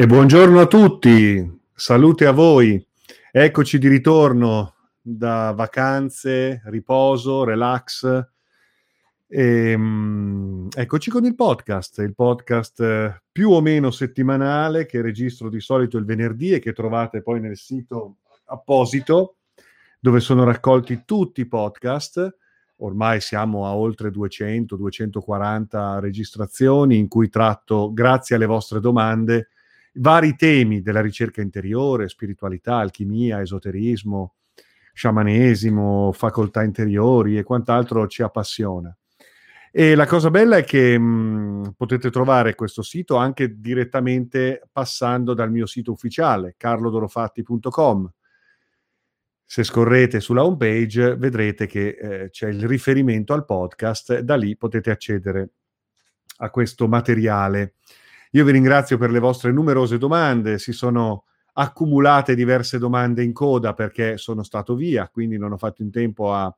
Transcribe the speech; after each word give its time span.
E 0.00 0.06
buongiorno 0.06 0.58
a 0.58 0.66
tutti, 0.66 1.60
salute 1.74 2.24
a 2.24 2.30
voi. 2.30 2.82
Eccoci 3.30 3.76
di 3.76 3.86
ritorno 3.86 4.76
da 4.98 5.52
vacanze, 5.54 6.62
riposo, 6.64 7.44
relax. 7.44 8.28
E, 9.28 9.74
um, 9.74 10.68
eccoci 10.74 11.10
con 11.10 11.26
il 11.26 11.34
podcast, 11.34 11.98
il 11.98 12.14
podcast 12.14 12.80
eh, 12.80 13.22
più 13.30 13.50
o 13.50 13.60
meno 13.60 13.90
settimanale 13.90 14.86
che 14.86 15.02
registro 15.02 15.50
di 15.50 15.60
solito 15.60 15.98
il 15.98 16.06
venerdì 16.06 16.52
e 16.52 16.60
che 16.60 16.72
trovate 16.72 17.20
poi 17.20 17.38
nel 17.38 17.58
sito 17.58 18.20
apposito 18.46 19.36
dove 19.98 20.20
sono 20.20 20.44
raccolti 20.44 21.02
tutti 21.04 21.42
i 21.42 21.46
podcast. 21.46 22.36
Ormai 22.76 23.20
siamo 23.20 23.66
a 23.66 23.76
oltre 23.76 24.08
200-240 24.08 25.98
registrazioni 25.98 26.96
in 26.96 27.06
cui 27.06 27.28
tratto, 27.28 27.92
grazie 27.92 28.36
alle 28.36 28.46
vostre 28.46 28.80
domande, 28.80 29.48
vari 29.94 30.36
temi 30.36 30.82
della 30.82 31.00
ricerca 31.00 31.40
interiore, 31.40 32.08
spiritualità, 32.08 32.76
alchimia, 32.76 33.40
esoterismo, 33.40 34.34
sciamanesimo, 34.92 36.12
facoltà 36.12 36.62
interiori 36.62 37.38
e 37.38 37.42
quant'altro 37.42 38.06
ci 38.06 38.22
appassiona. 38.22 38.94
E 39.72 39.94
la 39.94 40.06
cosa 40.06 40.30
bella 40.30 40.56
è 40.56 40.64
che 40.64 40.98
mh, 40.98 41.74
potete 41.76 42.10
trovare 42.10 42.56
questo 42.56 42.82
sito 42.82 43.14
anche 43.14 43.60
direttamente 43.60 44.68
passando 44.72 45.32
dal 45.32 45.50
mio 45.50 45.66
sito 45.66 45.92
ufficiale, 45.92 46.54
carlodorofatti.com. 46.56 48.12
Se 49.44 49.64
scorrete 49.64 50.20
sulla 50.20 50.44
home 50.44 50.56
page 50.56 51.16
vedrete 51.16 51.66
che 51.66 51.88
eh, 51.88 52.30
c'è 52.30 52.48
il 52.48 52.66
riferimento 52.66 53.32
al 53.32 53.44
podcast, 53.44 54.20
da 54.20 54.36
lì 54.36 54.56
potete 54.56 54.90
accedere 54.90 55.50
a 56.38 56.50
questo 56.50 56.88
materiale. 56.88 57.74
Io 58.30 58.44
vi 58.44 58.52
ringrazio 58.52 58.96
per 58.96 59.10
le 59.10 59.18
vostre 59.18 59.50
numerose 59.50 59.98
domande, 59.98 60.58
si 60.58 60.72
sono 60.72 61.24
accumulate 61.54 62.36
diverse 62.36 62.78
domande 62.78 63.24
in 63.24 63.32
coda 63.32 63.74
perché 63.74 64.16
sono 64.18 64.44
stato 64.44 64.76
via, 64.76 65.08
quindi 65.08 65.36
non 65.36 65.50
ho 65.52 65.56
fatto 65.56 65.82
in 65.82 65.90
tempo 65.90 66.32
a 66.32 66.54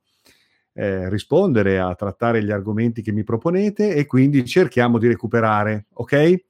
eh, 0.75 1.09
rispondere, 1.09 1.79
a 1.79 1.95
trattare 1.95 2.45
gli 2.45 2.51
argomenti 2.51 3.01
che 3.01 3.13
mi 3.13 3.25
proponete 3.25 3.95
e 3.95 4.05
quindi 4.05 4.45
cerchiamo 4.45 4.99
di 4.99 5.09
recuperare, 5.09 5.87
ok? 5.95 6.45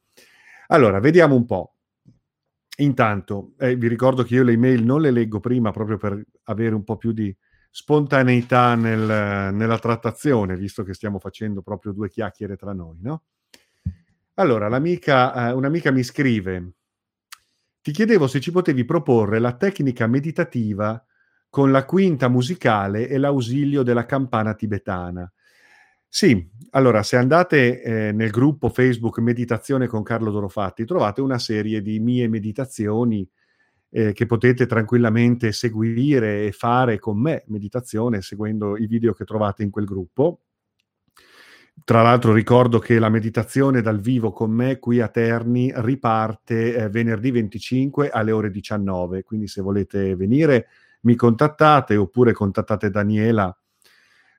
Allora, 0.68 0.98
vediamo 0.98 1.36
un 1.36 1.44
po'. 1.44 1.74
Intanto, 2.78 3.52
eh, 3.58 3.76
vi 3.76 3.86
ricordo 3.86 4.24
che 4.24 4.34
io 4.34 4.42
le 4.42 4.52
email 4.52 4.82
non 4.82 5.00
le 5.00 5.10
leggo 5.10 5.38
prima 5.38 5.70
proprio 5.70 5.98
per 5.98 6.20
avere 6.44 6.74
un 6.74 6.82
po' 6.82 6.96
più 6.96 7.12
di 7.12 7.34
spontaneità 7.70 8.74
nel, 8.74 9.54
nella 9.54 9.78
trattazione, 9.78 10.56
visto 10.56 10.82
che 10.82 10.94
stiamo 10.94 11.18
facendo 11.18 11.62
proprio 11.62 11.92
due 11.92 12.08
chiacchiere 12.08 12.56
tra 12.56 12.72
noi, 12.72 12.98
no? 13.02 13.22
Allora, 14.34 14.74
eh, 14.74 15.52
un'amica 15.52 15.90
mi 15.90 16.02
scrive, 16.02 16.72
ti 17.82 17.92
chiedevo 17.92 18.26
se 18.26 18.40
ci 18.40 18.50
potevi 18.50 18.84
proporre 18.84 19.38
la 19.38 19.56
tecnica 19.56 20.06
meditativa 20.06 21.04
con 21.50 21.70
la 21.70 21.84
quinta 21.84 22.28
musicale 22.28 23.08
e 23.08 23.18
l'ausilio 23.18 23.82
della 23.82 24.06
campana 24.06 24.54
tibetana. 24.54 25.30
Sì, 26.08 26.50
allora 26.70 27.02
se 27.02 27.16
andate 27.16 27.82
eh, 27.82 28.12
nel 28.12 28.30
gruppo 28.30 28.70
Facebook 28.70 29.18
Meditazione 29.18 29.86
con 29.86 30.02
Carlo 30.02 30.30
Dorofatti 30.30 30.84
trovate 30.84 31.20
una 31.20 31.38
serie 31.38 31.82
di 31.82 31.98
mie 32.00 32.28
meditazioni 32.28 33.28
eh, 33.90 34.12
che 34.12 34.26
potete 34.26 34.66
tranquillamente 34.66 35.52
seguire 35.52 36.46
e 36.46 36.52
fare 36.52 36.98
con 36.98 37.18
me, 37.20 37.44
meditazione, 37.48 38.22
seguendo 38.22 38.76
i 38.78 38.86
video 38.86 39.12
che 39.12 39.24
trovate 39.24 39.62
in 39.62 39.70
quel 39.70 39.84
gruppo. 39.84 40.40
Tra 41.84 42.02
l'altro 42.02 42.32
ricordo 42.32 42.78
che 42.78 42.98
la 43.00 43.08
meditazione 43.08 43.80
dal 43.80 43.98
vivo 43.98 44.30
con 44.30 44.52
me 44.52 44.78
qui 44.78 45.00
a 45.00 45.08
Terni 45.08 45.72
riparte 45.74 46.76
eh, 46.76 46.88
venerdì 46.88 47.32
25 47.32 48.10
alle 48.10 48.30
ore 48.30 48.50
19, 48.50 49.24
quindi 49.24 49.48
se 49.48 49.62
volete 49.62 50.14
venire 50.14 50.68
mi 51.00 51.16
contattate 51.16 51.96
oppure 51.96 52.32
contattate 52.32 52.88
Daniela 52.88 53.56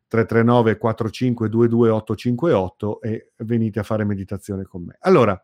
339 0.07 0.77
4522 0.77 1.89
858 1.89 3.01
e 3.01 3.31
venite 3.37 3.79
a 3.79 3.83
fare 3.83 4.05
meditazione 4.05 4.63
con 4.63 4.83
me. 4.83 4.95
Allora, 5.01 5.43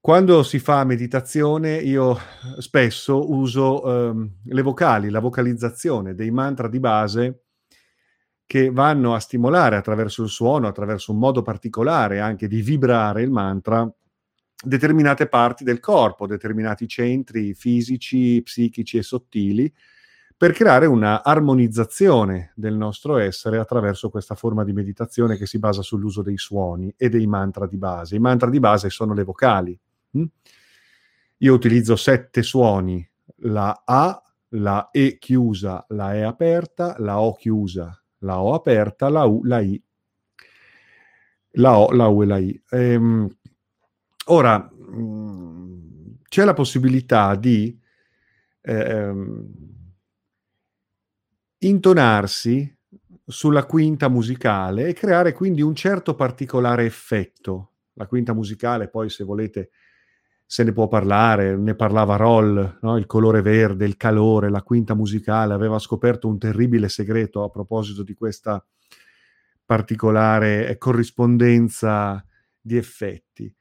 quando 0.00 0.42
si 0.42 0.58
fa 0.58 0.82
meditazione 0.82 1.76
io 1.76 2.18
spesso 2.58 3.30
uso 3.30 4.08
ehm, 4.08 4.30
le 4.46 4.62
vocali, 4.62 5.10
la 5.10 5.20
vocalizzazione 5.20 6.16
dei 6.16 6.32
mantra 6.32 6.66
di 6.66 6.80
base 6.80 7.42
che 8.46 8.70
vanno 8.70 9.14
a 9.14 9.20
stimolare 9.20 9.76
attraverso 9.76 10.22
il 10.22 10.28
suono, 10.28 10.68
attraverso 10.68 11.12
un 11.12 11.18
modo 11.18 11.42
particolare 11.42 12.20
anche 12.20 12.48
di 12.48 12.60
vibrare 12.60 13.22
il 13.22 13.30
mantra, 13.30 13.90
determinate 14.64 15.26
parti 15.26 15.64
del 15.64 15.80
corpo, 15.80 16.26
determinati 16.26 16.86
centri 16.86 17.54
fisici, 17.54 18.40
psichici 18.42 18.98
e 18.98 19.02
sottili, 19.02 19.72
per 20.36 20.52
creare 20.52 20.86
una 20.86 21.22
armonizzazione 21.22 22.52
del 22.56 22.74
nostro 22.74 23.16
essere 23.18 23.58
attraverso 23.58 24.10
questa 24.10 24.34
forma 24.34 24.64
di 24.64 24.72
meditazione 24.72 25.36
che 25.36 25.46
si 25.46 25.60
basa 25.60 25.82
sull'uso 25.82 26.22
dei 26.22 26.36
suoni 26.36 26.92
e 26.96 27.08
dei 27.08 27.28
mantra 27.28 27.66
di 27.66 27.76
base. 27.76 28.16
I 28.16 28.18
mantra 28.18 28.50
di 28.50 28.58
base 28.58 28.90
sono 28.90 29.14
le 29.14 29.22
vocali. 29.22 29.78
Hm? 30.10 30.24
Io 31.38 31.54
utilizzo 31.54 31.94
sette 31.94 32.42
suoni, 32.42 33.08
la 33.42 33.82
A, 33.84 34.20
la 34.48 34.88
E 34.90 35.16
chiusa, 35.18 35.84
la 35.90 36.14
E 36.14 36.22
aperta, 36.22 36.96
la 36.98 37.20
O 37.20 37.34
chiusa, 37.34 38.01
la 38.22 38.40
O 38.40 38.54
aperta, 38.54 39.08
la 39.08 39.24
U, 39.24 39.44
la 39.44 39.60
I, 39.60 39.82
la 41.52 41.78
O, 41.78 41.92
la 41.92 42.06
U 42.08 42.22
e 42.22 42.26
la 42.26 42.38
I. 42.38 42.62
Ehm, 42.70 43.28
ora, 44.26 44.58
mh, 44.58 45.00
mm, 45.00 46.14
c'è 46.28 46.44
la 46.44 46.54
possibilità 46.54 47.34
di 47.34 47.78
ehm, 48.62 49.50
intonarsi 51.58 52.78
sulla 53.24 53.64
quinta 53.66 54.08
musicale 54.08 54.88
e 54.88 54.92
creare 54.94 55.32
quindi 55.32 55.62
un 55.62 55.74
certo 55.74 56.14
particolare 56.14 56.84
effetto. 56.84 57.68
La 57.94 58.06
quinta 58.06 58.32
musicale, 58.32 58.88
poi 58.88 59.10
se 59.10 59.22
volete 59.24 59.70
se 60.46 60.64
ne 60.64 60.72
può 60.72 60.86
parlare, 60.88 61.56
ne 61.56 61.74
parlava 61.74 62.16
Roll, 62.16 62.78
no? 62.82 62.96
il 62.98 63.06
colore 63.06 63.40
verde, 63.40 63.86
il 63.86 63.96
calore, 63.96 64.50
la 64.50 64.62
quinta 64.62 64.94
musicale, 64.94 65.54
aveva 65.54 65.78
scoperto 65.78 66.28
un 66.28 66.38
terribile 66.38 66.88
segreto 66.88 67.42
a 67.42 67.48
proposito 67.48 68.02
di 68.02 68.14
questa 68.14 68.64
particolare 69.64 70.76
corrispondenza 70.76 72.22
di 72.60 72.76
effetti. 72.76 73.54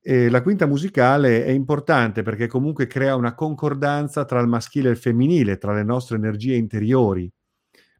E 0.00 0.30
la 0.30 0.42
quinta 0.42 0.66
musicale 0.66 1.44
è 1.44 1.50
importante 1.50 2.22
perché 2.22 2.46
comunque 2.46 2.86
crea 2.86 3.16
una 3.16 3.34
concordanza 3.34 4.24
tra 4.24 4.40
il 4.40 4.46
maschile 4.46 4.88
e 4.88 4.92
il 4.92 4.98
femminile, 4.98 5.58
tra 5.58 5.74
le 5.74 5.82
nostre 5.82 6.16
energie 6.16 6.54
interiori, 6.54 7.30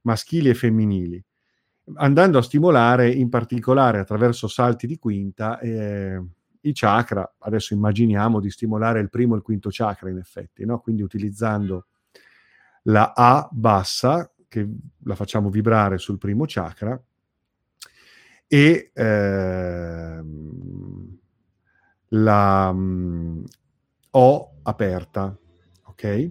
maschili 0.03 0.49
e 0.49 0.55
femminili, 0.55 1.23
andando 1.95 2.39
a 2.39 2.43
stimolare 2.43 3.11
in 3.11 3.29
particolare 3.29 3.99
attraverso 3.99 4.49
salti 4.49 4.87
di 4.87 4.99
quinta 4.99 5.59
eh, 5.59 6.23
i 6.63 6.73
chakra, 6.73 7.35
adesso 7.39 7.75
immaginiamo 7.75 8.41
di 8.41 8.51
stimolare 8.51 9.01
il 9.01 9.11
primo 9.11 9.35
e 9.35 9.39
il 9.39 9.43
quinto 9.43 9.69
chakra 9.71 10.11
in 10.11 10.19
effetti, 10.19 10.65
no? 10.65 10.81
quindi 10.81 11.03
utilizzando 11.03 11.87
la 12.83 13.13
A 13.15 13.49
bassa, 13.51 14.31
che 14.49 14.67
la 15.05 15.15
facciamo 15.15 15.51
vibrare 15.51 15.99
sul 15.99 16.19
primo 16.19 16.45
chakra, 16.47 17.01
e 18.47 18.91
ehm, 18.95 20.39
la 22.09 22.71
um, 22.71 23.45
O 24.11 24.55
aperta, 24.63 25.37
ok? 25.85 26.31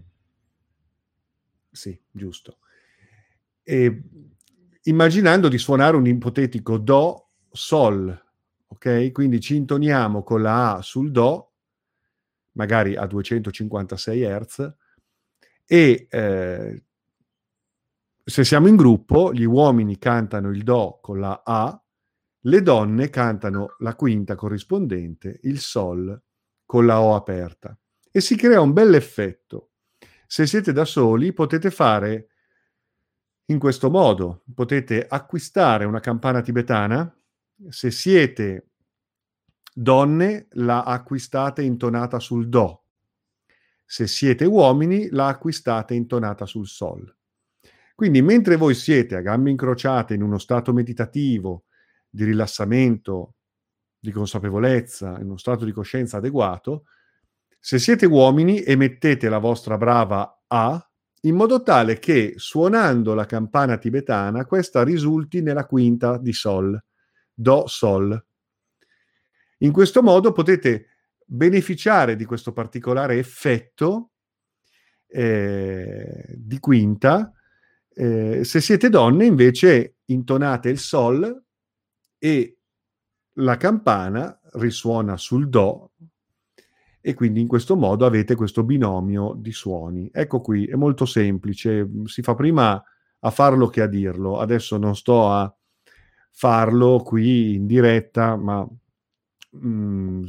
Sì, 1.70 2.00
giusto. 2.10 2.58
E 3.62 4.02
immaginando 4.84 5.48
di 5.48 5.60
suonare 5.60 5.96
un 5.96 6.08
ipotetico 6.08 6.80
Do, 6.80 7.28
Sol, 7.52 8.27
ok? 8.78 9.12
Quindi 9.12 9.42
ci 9.42 9.56
intoniamo 9.56 10.24
con 10.24 10.42
la 10.42 10.76
A 10.76 10.82
sul 10.82 11.12
Do, 11.12 11.54
magari 12.54 12.96
a 12.96 13.06
256 13.06 14.24
Hz, 14.24 14.74
e 15.66 16.08
eh, 16.10 16.84
se 18.24 18.44
siamo 18.44 18.68
in 18.68 18.76
gruppo, 18.76 19.34
gli 19.34 19.44
uomini 19.44 19.98
cantano 19.98 20.50
il 20.50 20.64
Do 20.64 21.00
con 21.02 21.20
la 21.20 21.42
A, 21.44 21.82
le 22.42 22.62
donne 22.62 23.10
cantano 23.10 23.76
la 23.80 23.96
quinta 23.96 24.36
corrispondente, 24.36 25.40
il 25.44 25.60
Sol, 25.60 26.22
con 26.66 26.86
la 26.86 27.02
O 27.02 27.16
aperta. 27.16 27.78
E 28.12 28.22
si 28.22 28.36
crea 28.36 28.62
un 28.62 28.74
bel 28.74 28.94
effetto. 28.94 29.72
Se 30.26 30.46
siete 30.46 30.72
da 30.72 30.86
soli 30.86 31.34
potete 31.34 31.72
fare 31.72 32.28
in 33.46 33.60
questo 33.60 33.90
modo, 33.90 34.44
potete 34.54 35.06
acquistare 35.08 35.86
una 35.86 36.00
campana 36.02 36.42
tibetana, 36.42 37.17
se 37.70 37.92
siete 37.92 38.70
donne, 39.74 40.48
la 40.52 40.84
acquistate 40.84 41.62
intonata 41.62 42.20
sul 42.20 42.50
Do. 42.50 42.84
Se 43.86 44.08
siete 44.08 44.46
uomini, 44.46 45.10
la 45.12 45.28
acquistate 45.28 45.94
intonata 45.94 46.46
sul 46.46 46.68
Sol. 46.68 47.16
Quindi 47.96 48.22
mentre 48.22 48.58
voi 48.58 48.76
siete 48.76 49.16
a 49.16 49.22
gambe 49.22 49.50
incrociate 49.50 50.14
in 50.14 50.22
uno 50.22 50.38
stato 50.38 50.74
meditativo, 50.74 51.66
di 52.10 52.24
rilassamento, 52.24 53.36
di 54.00 54.12
consapevolezza, 54.12 55.18
in 55.20 55.28
uno 55.28 55.38
stato 55.38 55.66
di 55.66 55.72
coscienza 55.72 56.18
adeguato, 56.18 56.86
se 57.60 57.80
siete 57.80 58.06
uomini 58.06 58.64
emettete 58.64 59.30
la 59.30 59.40
vostra 59.40 59.78
brava 59.78 60.44
A 60.48 60.82
in 61.22 61.36
modo 61.36 61.64
tale 61.64 61.98
che 61.98 62.34
suonando 62.38 63.14
la 63.14 63.26
campana 63.26 63.78
tibetana 63.78 64.46
questa 64.46 64.84
risulti 64.84 65.42
nella 65.42 65.66
quinta 65.66 66.18
di 66.18 66.34
Sol, 66.34 66.80
Do 67.40 67.68
Sol. 67.68 68.26
In 69.60 69.72
questo 69.72 70.02
modo 70.02 70.32
potete 70.32 70.88
beneficiare 71.24 72.16
di 72.16 72.26
questo 72.26 72.52
particolare 72.52 73.20
effetto 73.20 74.14
eh, 75.08 76.34
di 76.36 76.60
quinta. 76.60 77.32
Eh, 77.94 78.44
se 78.44 78.60
siete 78.60 78.90
donne 78.90 79.26
invece 79.26 79.98
intonate 80.06 80.70
il 80.70 80.80
Sol 80.80 81.44
e 82.18 82.58
la 83.34 83.58
campana 83.58 84.40
risuona 84.54 85.16
sul 85.18 85.48
Do 85.48 85.92
e 87.00 87.14
quindi 87.14 87.40
in 87.40 87.48
questo 87.48 87.76
modo 87.76 88.06
avete 88.06 88.36
questo 88.36 88.64
binomio 88.64 89.34
di 89.38 89.52
suoni. 89.52 90.10
Ecco 90.12 90.42
qui, 90.42 90.66
è 90.66 90.76
molto 90.76 91.06
semplice, 91.06 91.88
si 92.06 92.22
fa 92.22 92.36
prima 92.36 92.84
a 93.20 93.32
farlo 93.32 93.68
che 93.68 93.82
a 93.82 93.88
dirlo. 93.88 94.40
Adesso 94.40 94.78
non 94.78 94.96
sto 94.96 95.30
a 95.30 95.57
farlo 96.40 97.00
qui 97.00 97.56
in 97.56 97.66
diretta, 97.66 98.36
ma 98.36 98.64
mm, 99.66 100.24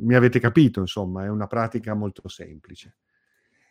mi 0.00 0.14
avete 0.14 0.38
capito, 0.38 0.80
insomma, 0.80 1.24
è 1.24 1.30
una 1.30 1.46
pratica 1.46 1.94
molto 1.94 2.28
semplice. 2.28 2.96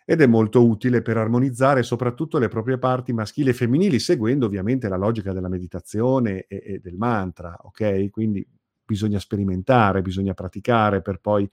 Ed 0.04 0.20
è 0.20 0.26
molto 0.26 0.68
utile 0.68 1.04
per 1.04 1.18
armonizzare 1.18 1.84
soprattutto 1.84 2.40
le 2.40 2.48
proprie 2.48 2.80
parti 2.80 3.14
maschili 3.14 3.52
e 3.52 3.54
femminili, 3.54 4.00
seguendo 4.00 4.48
ovviamente 4.48 4.90
la 4.90 4.98
logica 4.98 5.34
della 5.34 5.48
meditazione 5.50 6.46
e, 6.48 6.64
e 6.66 6.80
del 6.80 6.96
mantra, 6.96 7.56
ok? 7.62 8.10
Quindi 8.10 8.46
bisogna 8.84 9.20
sperimentare, 9.20 10.02
bisogna 10.02 10.34
praticare 10.34 11.04
per 11.04 11.20
poi 11.20 11.48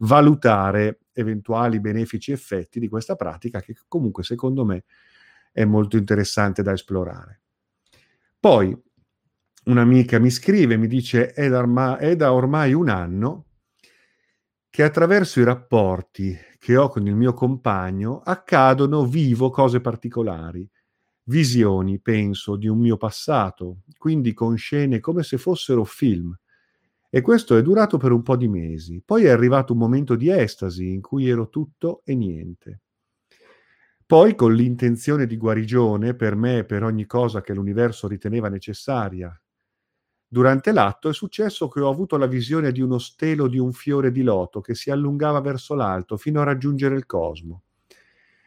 valutare 0.00 1.00
eventuali 1.14 1.80
benefici 1.80 2.30
effetti 2.30 2.78
di 2.78 2.88
questa 2.88 3.16
pratica 3.16 3.60
che 3.60 3.74
comunque 3.88 4.22
secondo 4.22 4.66
me 4.66 4.84
è 5.50 5.64
molto 5.64 5.96
interessante 5.96 6.62
da 6.62 6.72
esplorare. 6.72 7.40
Poi 8.38 8.78
un'amica 9.68 10.18
mi 10.18 10.30
scrive, 10.30 10.76
mi 10.76 10.86
dice 10.86 11.32
è 11.32 11.48
da, 11.48 11.58
ormai, 11.58 11.98
è 11.98 12.16
da 12.16 12.32
ormai 12.32 12.72
un 12.72 12.88
anno 12.88 13.44
che 14.70 14.82
attraverso 14.82 15.40
i 15.40 15.44
rapporti 15.44 16.36
che 16.58 16.76
ho 16.76 16.88
con 16.88 17.06
il 17.06 17.14
mio 17.14 17.32
compagno 17.32 18.20
accadono 18.20 19.04
vivo 19.04 19.50
cose 19.50 19.80
particolari, 19.80 20.68
visioni, 21.24 22.00
penso, 22.00 22.56
di 22.56 22.66
un 22.66 22.78
mio 22.78 22.96
passato, 22.96 23.80
quindi 23.96 24.32
con 24.32 24.56
scene 24.56 25.00
come 25.00 25.22
se 25.22 25.38
fossero 25.38 25.84
film 25.84 26.34
e 27.10 27.20
questo 27.20 27.56
è 27.56 27.62
durato 27.62 27.96
per 27.96 28.12
un 28.12 28.22
po' 28.22 28.36
di 28.36 28.48
mesi. 28.48 29.02
Poi 29.04 29.24
è 29.24 29.30
arrivato 29.30 29.72
un 29.72 29.78
momento 29.78 30.14
di 30.14 30.30
estasi 30.30 30.92
in 30.92 31.00
cui 31.00 31.28
ero 31.28 31.48
tutto 31.48 32.02
e 32.04 32.14
niente. 32.14 32.80
Poi, 34.04 34.34
con 34.34 34.54
l'intenzione 34.54 35.26
di 35.26 35.36
guarigione 35.36 36.14
per 36.14 36.34
me 36.34 36.58
e 36.58 36.64
per 36.64 36.82
ogni 36.82 37.04
cosa 37.06 37.40
che 37.42 37.54
l'universo 37.54 38.08
riteneva 38.08 38.48
necessaria, 38.48 39.38
durante 40.28 40.72
l'atto 40.72 41.08
è 41.08 41.14
successo 41.14 41.68
che 41.68 41.80
ho 41.80 41.88
avuto 41.88 42.16
la 42.16 42.26
visione 42.26 42.70
di 42.72 42.80
uno 42.80 42.98
stelo 42.98 43.48
di 43.48 43.58
un 43.58 43.72
fiore 43.72 44.12
di 44.12 44.22
loto 44.22 44.60
che 44.60 44.74
si 44.74 44.90
allungava 44.90 45.40
verso 45.40 45.74
l'alto 45.74 46.16
fino 46.16 46.40
a 46.40 46.44
raggiungere 46.44 46.94
il 46.94 47.06
cosmo. 47.06 47.62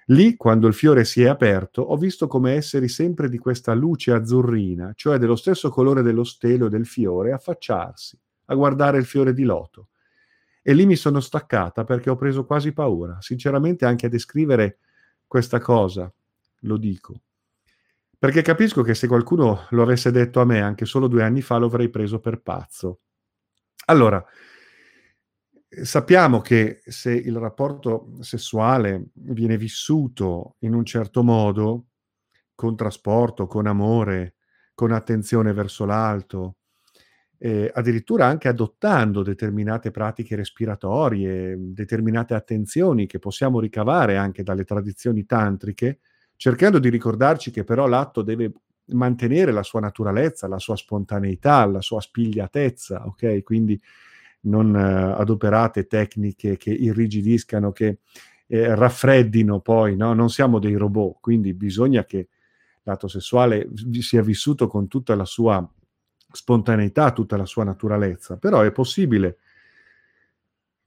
Lì, 0.05 0.35
quando 0.35 0.67
il 0.67 0.73
fiore 0.73 1.05
si 1.05 1.21
è 1.23 1.27
aperto, 1.27 1.81
ho 1.81 1.95
visto 1.95 2.27
come 2.27 2.53
esseri 2.53 2.87
sempre 2.89 3.29
di 3.29 3.37
questa 3.37 3.73
luce 3.73 4.11
azzurrina, 4.11 4.93
cioè 4.95 5.17
dello 5.17 5.35
stesso 5.35 5.69
colore 5.69 6.01
dello 6.01 6.23
stelo 6.23 6.65
e 6.65 6.69
del 6.69 6.85
fiore, 6.85 7.31
affacciarsi 7.31 8.19
a 8.45 8.55
guardare 8.55 8.97
il 8.97 9.05
fiore 9.05 9.33
di 9.33 9.43
loto. 9.43 9.87
E 10.61 10.73
lì 10.73 10.85
mi 10.85 10.95
sono 10.95 11.19
staccata 11.19 11.83
perché 11.85 12.09
ho 12.09 12.15
preso 12.15 12.45
quasi 12.45 12.73
paura. 12.73 13.17
Sinceramente 13.21 13.85
anche 13.85 14.07
a 14.07 14.09
descrivere 14.09 14.79
questa 15.25 15.59
cosa, 15.59 16.11
lo 16.61 16.77
dico. 16.77 17.21
Perché 18.21 18.43
capisco 18.43 18.83
che 18.83 18.93
se 18.93 19.07
qualcuno 19.07 19.65
lo 19.71 19.81
avesse 19.81 20.11
detto 20.11 20.41
a 20.41 20.45
me 20.45 20.61
anche 20.61 20.85
solo 20.85 21.07
due 21.07 21.23
anni 21.23 21.41
fa 21.41 21.57
lo 21.57 21.65
avrei 21.65 21.89
preso 21.89 22.19
per 22.19 22.43
pazzo. 22.43 22.99
Allora, 23.85 24.23
sappiamo 25.83 26.39
che 26.41 26.81
se 26.85 27.11
il 27.13 27.35
rapporto 27.37 28.13
sessuale 28.19 29.07
viene 29.13 29.57
vissuto 29.57 30.57
in 30.59 30.73
un 30.75 30.85
certo 30.85 31.23
modo, 31.23 31.87
con 32.53 32.75
trasporto, 32.75 33.47
con 33.47 33.65
amore, 33.65 34.35
con 34.75 34.91
attenzione 34.91 35.53
verso 35.53 35.85
l'alto, 35.85 36.57
eh, 37.39 37.71
addirittura 37.73 38.27
anche 38.27 38.47
adottando 38.47 39.23
determinate 39.23 39.89
pratiche 39.89 40.35
respiratorie, 40.35 41.55
determinate 41.57 42.35
attenzioni 42.35 43.07
che 43.07 43.17
possiamo 43.17 43.59
ricavare 43.59 44.17
anche 44.17 44.43
dalle 44.43 44.63
tradizioni 44.63 45.25
tantriche, 45.25 46.01
cercando 46.41 46.79
di 46.79 46.89
ricordarci 46.89 47.51
che 47.51 47.63
però 47.63 47.85
l'atto 47.85 48.23
deve 48.23 48.51
mantenere 48.93 49.51
la 49.51 49.61
sua 49.61 49.79
naturalezza, 49.79 50.47
la 50.47 50.57
sua 50.57 50.75
spontaneità, 50.75 51.63
la 51.67 51.81
sua 51.81 52.01
spigliatezza, 52.01 53.05
ok? 53.05 53.43
Quindi 53.43 53.79
non 54.45 54.75
eh, 54.75 55.21
adoperate 55.21 55.85
tecniche 55.85 56.57
che 56.57 56.71
irrigidiscano, 56.71 57.71
che 57.71 57.99
eh, 58.47 58.73
raffreddino 58.73 59.59
poi, 59.59 59.95
no? 59.95 60.15
Non 60.15 60.31
siamo 60.31 60.57
dei 60.57 60.73
robot, 60.73 61.17
quindi 61.21 61.53
bisogna 61.53 62.05
che 62.05 62.29
l'atto 62.81 63.07
sessuale 63.07 63.69
sia 63.99 64.23
vissuto 64.23 64.65
con 64.65 64.87
tutta 64.87 65.13
la 65.13 65.25
sua 65.25 65.63
spontaneità, 66.31 67.11
tutta 67.11 67.37
la 67.37 67.45
sua 67.45 67.65
naturalezza, 67.65 68.37
però 68.37 68.61
è 68.61 68.71
possibile 68.71 69.37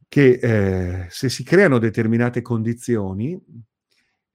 che 0.09 0.33
eh, 0.33 1.07
se 1.11 1.29
si 1.29 1.45
creano 1.45 1.79
determinate 1.79 2.43
condizioni 2.43 3.41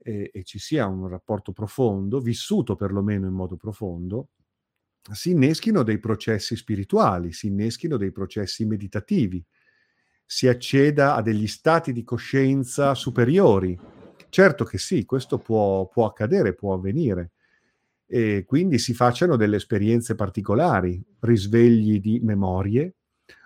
eh, 0.02 0.32
e 0.34 0.44
ci 0.44 0.60
sia 0.60 0.88
un 0.88 1.08
rapporto 1.08 1.52
profondo, 1.52 2.20
vissuto 2.20 2.76
perlomeno 2.76 3.28
in 3.28 3.34
modo 3.34 3.56
profondo, 3.56 4.30
si 5.12 5.32
inneschino 5.32 5.84
dei 5.84 6.00
processi 6.00 6.56
spirituali, 6.56 7.32
si 7.32 7.48
inneschino 7.48 7.98
dei 7.98 8.12
processi 8.12 8.66
meditativi, 8.66 9.44
si 10.26 10.48
acceda 10.48 11.16
a 11.16 11.22
degli 11.22 11.48
stati 11.48 11.92
di 11.92 12.04
coscienza 12.04 12.94
superiori. 12.94 13.78
Certo 14.30 14.64
che 14.64 14.78
sì, 14.78 15.06
questo 15.06 15.40
può, 15.40 15.88
può 15.88 16.06
accadere, 16.06 16.54
può 16.54 16.74
avvenire 16.74 17.32
e 18.12 18.44
quindi 18.46 18.80
si 18.80 18.96
facciano 18.96 19.36
delle 19.36 19.58
esperienze 19.58 20.16
particolari, 20.16 21.00
risvegli 21.20 22.00
di 22.00 22.20
memorie, 22.24 22.96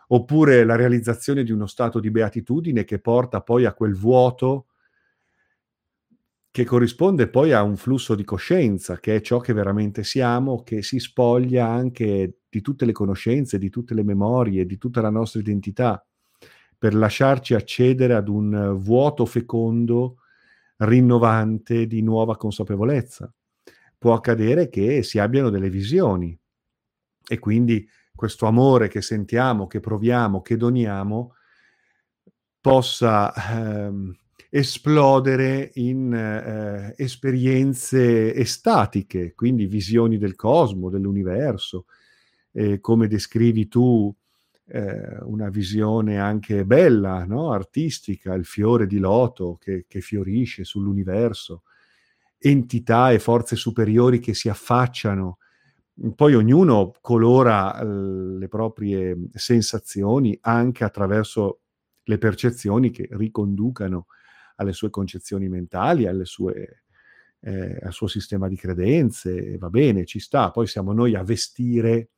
oppure 0.08 0.64
la 0.64 0.76
realizzazione 0.76 1.44
di 1.44 1.52
uno 1.52 1.68
stato 1.68 2.00
di 2.00 2.10
beatitudine 2.10 2.86
che 2.86 3.00
porta 3.00 3.42
poi 3.42 3.66
a 3.66 3.74
quel 3.74 3.94
vuoto 3.94 4.68
che 6.54 6.66
corrisponde 6.66 7.30
poi 7.30 7.52
a 7.52 7.64
un 7.64 7.76
flusso 7.78 8.14
di 8.14 8.24
coscienza, 8.24 9.00
che 9.00 9.16
è 9.16 9.22
ciò 9.22 9.40
che 9.40 9.54
veramente 9.54 10.04
siamo, 10.04 10.62
che 10.62 10.84
si 10.84 11.00
spoglia 11.00 11.68
anche 11.68 12.42
di 12.48 12.62
tutte 12.62 12.86
le 12.86 12.92
conoscenze, 12.92 13.58
di 13.58 13.72
tutte 13.72 13.96
le 13.96 14.04
memorie, 14.04 14.68
di 14.68 14.78
tutta 14.78 15.02
la 15.02 15.10
nostra 15.10 15.40
identità, 15.40 16.06
per 16.78 16.94
lasciarci 16.94 17.56
accedere 17.56 18.14
ad 18.14 18.28
un 18.28 18.76
vuoto 18.78 19.26
fecondo, 19.26 20.18
rinnovante 20.78 21.88
di 21.88 22.04
nuova 22.04 22.38
consapevolezza. 22.38 23.34
Può 23.98 24.14
accadere 24.14 24.70
che 24.70 25.02
si 25.02 25.18
abbiano 25.18 25.50
delle 25.50 25.72
visioni 25.72 26.38
e 27.28 27.40
quindi 27.40 27.90
questo 28.14 28.46
amore 28.46 28.90
che 28.90 29.02
sentiamo, 29.02 29.66
che 29.66 29.80
proviamo, 29.80 30.44
che 30.44 30.56
doniamo, 30.56 31.34
possa 32.62 33.34
ehm, 33.34 34.16
esplodere 34.56 35.72
in 35.76 36.14
eh, 36.14 36.94
esperienze 36.96 38.36
estatiche, 38.36 39.34
quindi 39.34 39.66
visioni 39.66 40.20
del 40.20 40.36
cosmo, 40.36 40.92
dell'universo, 40.92 41.86
eh, 42.52 42.80
come 42.80 43.08
descrivi 43.08 43.68
tu 43.68 44.16
eh, 44.68 45.18
una 45.24 45.50
visione 45.50 46.20
anche 46.20 46.66
bella, 46.66 47.26
no? 47.26 47.52
artistica, 47.52 48.36
il 48.36 48.46
fiore 48.46 48.86
di 48.86 49.00
loto 49.00 49.58
che, 49.60 49.86
che 49.88 50.02
fiorisce 50.02 50.64
sull'universo 50.64 51.64
entità 52.38 53.10
e 53.10 53.18
forze 53.18 53.56
superiori 53.56 54.20
che 54.20 54.36
si 54.36 54.50
affacciano. 54.50 55.40
Poi 56.14 56.36
ognuno 56.36 56.92
colora 57.02 57.80
eh, 57.80 57.86
le 57.86 58.48
proprie 58.50 59.18
sensazioni 59.34 60.38
anche 60.42 60.84
attraverso 60.84 61.62
le 62.04 62.20
percezioni 62.20 62.92
che 62.92 63.08
riconducano 63.10 64.06
alle 64.56 64.74
sue 64.74 64.90
concezioni 64.90 65.48
mentali, 65.50 66.08
sue, 66.26 66.84
eh, 67.40 67.80
al 67.82 67.94
suo 67.94 68.08
sistema 68.08 68.48
di 68.48 68.56
credenze, 68.56 69.58
va 69.58 69.70
bene, 69.70 70.06
ci 70.06 70.20
sta. 70.20 70.52
Poi 70.52 70.68
siamo 70.68 70.94
noi 70.94 71.16
a 71.16 71.24
vestire 71.24 72.10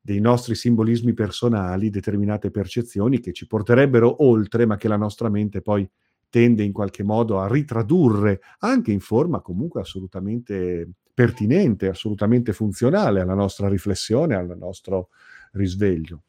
dei 0.00 0.20
nostri 0.20 0.54
simbolismi 0.56 1.14
personali 1.14 1.88
determinate 1.88 2.50
percezioni 2.50 3.20
che 3.20 3.32
ci 3.32 3.46
porterebbero 3.46 4.24
oltre, 4.24 4.66
ma 4.66 4.76
che 4.76 4.88
la 4.88 4.96
nostra 4.96 5.28
mente 5.28 5.62
poi 5.62 5.88
tende 6.28 6.62
in 6.62 6.72
qualche 6.72 7.02
modo 7.02 7.40
a 7.40 7.46
ritradurre 7.46 8.40
anche 8.60 8.90
in 8.90 9.00
forma 9.00 9.40
comunque 9.40 9.82
assolutamente 9.82 10.88
pertinente, 11.14 11.88
assolutamente 11.88 12.52
funzionale 12.52 13.20
alla 13.20 13.34
nostra 13.34 13.68
riflessione, 13.68 14.34
al 14.34 14.56
nostro 14.58 15.10
risveglio. 15.52 16.24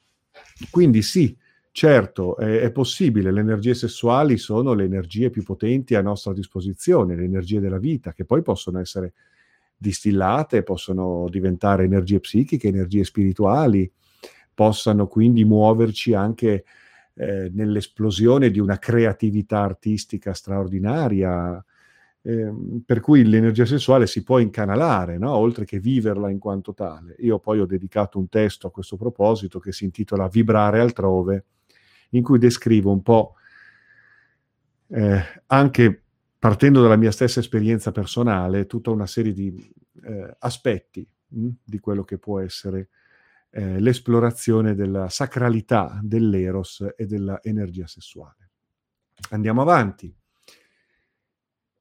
Quindi 0.69 1.01
sì, 1.01 1.35
certo, 1.73 2.37
è, 2.37 2.59
è, 2.59 2.71
possibile, 2.71 3.31
le 3.31 3.39
energie 3.39 3.73
sessuali 3.73 4.37
sono 4.37 4.73
le 4.73 4.83
energie 4.83 5.31
più 5.31 5.41
potenti 5.43 5.95
a 5.95 6.01
nostra 6.01 6.31
disposizione, 6.31 7.15
le 7.15 7.23
energie 7.23 7.59
della 7.59 7.79
vita, 7.79 8.13
che 8.13 8.25
poi 8.25 8.43
possono 8.43 8.79
essere 8.79 9.13
distillate, 9.75 10.61
possono 10.61 11.27
diventare 11.29 11.83
energie 11.83 12.19
psichiche, 12.19 12.67
energie 12.67 13.03
spirituali, 13.03 13.91
possano 14.53 15.07
quindi 15.07 15.43
muoverci 15.45 16.13
anche 16.13 16.63
eh, 17.15 17.49
nell'esplosione 17.51 18.51
di 18.51 18.59
una 18.59 18.77
creatività 18.77 19.61
artistica 19.61 20.33
straordinaria, 20.33 21.63
eh, 22.21 22.53
per 22.85 22.99
cui 22.99 23.25
l'energia 23.25 23.65
sessuale 23.65 24.05
si 24.05 24.21
può 24.23 24.37
incanalare, 24.37 25.17
no? 25.17 25.35
oltre 25.35 25.65
che 25.65 25.79
viverla 25.79 26.29
in 26.29 26.37
quanto 26.37 26.75
tale. 26.75 27.15
Io 27.19 27.39
poi 27.39 27.59
ho 27.59 27.65
dedicato 27.65 28.19
un 28.19 28.29
testo 28.29 28.67
a 28.67 28.71
questo 28.71 28.95
proposito 28.95 29.59
che 29.59 29.71
si 29.71 29.85
intitola 29.85 30.27
Vibrare 30.27 30.79
altrove, 30.79 31.45
in 32.13 32.23
cui 32.23 32.39
descrivo 32.39 32.91
un 32.91 33.01
po' 33.01 33.35
eh, 34.87 35.21
anche 35.47 36.03
partendo 36.37 36.81
dalla 36.81 36.97
mia 36.97 37.11
stessa 37.11 37.39
esperienza 37.39 37.91
personale, 37.91 38.65
tutta 38.65 38.89
una 38.89 39.07
serie 39.07 39.33
di 39.33 39.73
eh, 40.03 40.35
aspetti 40.39 41.07
mh, 41.27 41.49
di 41.63 41.79
quello 41.79 42.03
che 42.03 42.17
può 42.17 42.39
essere 42.39 42.89
eh, 43.49 43.79
l'esplorazione 43.79 44.75
della 44.75 45.09
sacralità 45.09 45.99
dell'eros 46.01 46.85
e 46.95 47.05
dell'energia 47.05 47.87
sessuale. 47.87 48.49
Andiamo 49.29 49.61
avanti. 49.61 50.13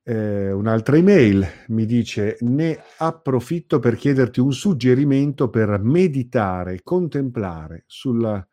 Eh, 0.04 0.50
un'altra 0.50 0.96
email 0.96 1.46
mi 1.68 1.86
dice 1.86 2.36
ne 2.40 2.76
approfitto 2.98 3.78
per 3.78 3.94
chiederti 3.94 4.40
un 4.40 4.52
suggerimento 4.52 5.48
per 5.48 5.80
meditare, 5.80 6.82
contemplare 6.82 7.84
sulla, 7.86 8.44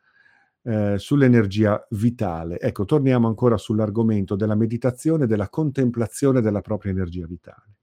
eh, 0.64 0.98
sull'energia 0.98 1.86
vitale. 1.92 2.60
Ecco, 2.60 2.86
torniamo 2.86 3.28
ancora 3.28 3.58
sull'argomento 3.58 4.36
della 4.36 4.56
meditazione, 4.56 5.26
della 5.26 5.50
contemplazione 5.50 6.42
della 6.42 6.62
propria 6.62 6.92
energia 6.92 7.26
vitale. 7.26 7.76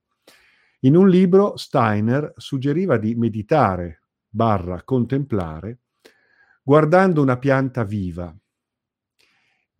In 0.80 0.94
un 0.96 1.08
libro 1.08 1.56
Steiner 1.56 2.32
suggeriva 2.36 2.96
di 2.98 3.14
meditare 3.14 4.02
barra 4.28 4.82
contemplare, 4.82 5.80
guardando 6.62 7.22
una 7.22 7.38
pianta 7.38 7.84
viva 7.84 8.34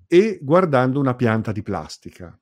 e 0.09 0.39
guardando 0.41 1.01
una 1.01 1.15
pianta 1.15 1.53
di 1.53 1.63
plastica. 1.63 2.39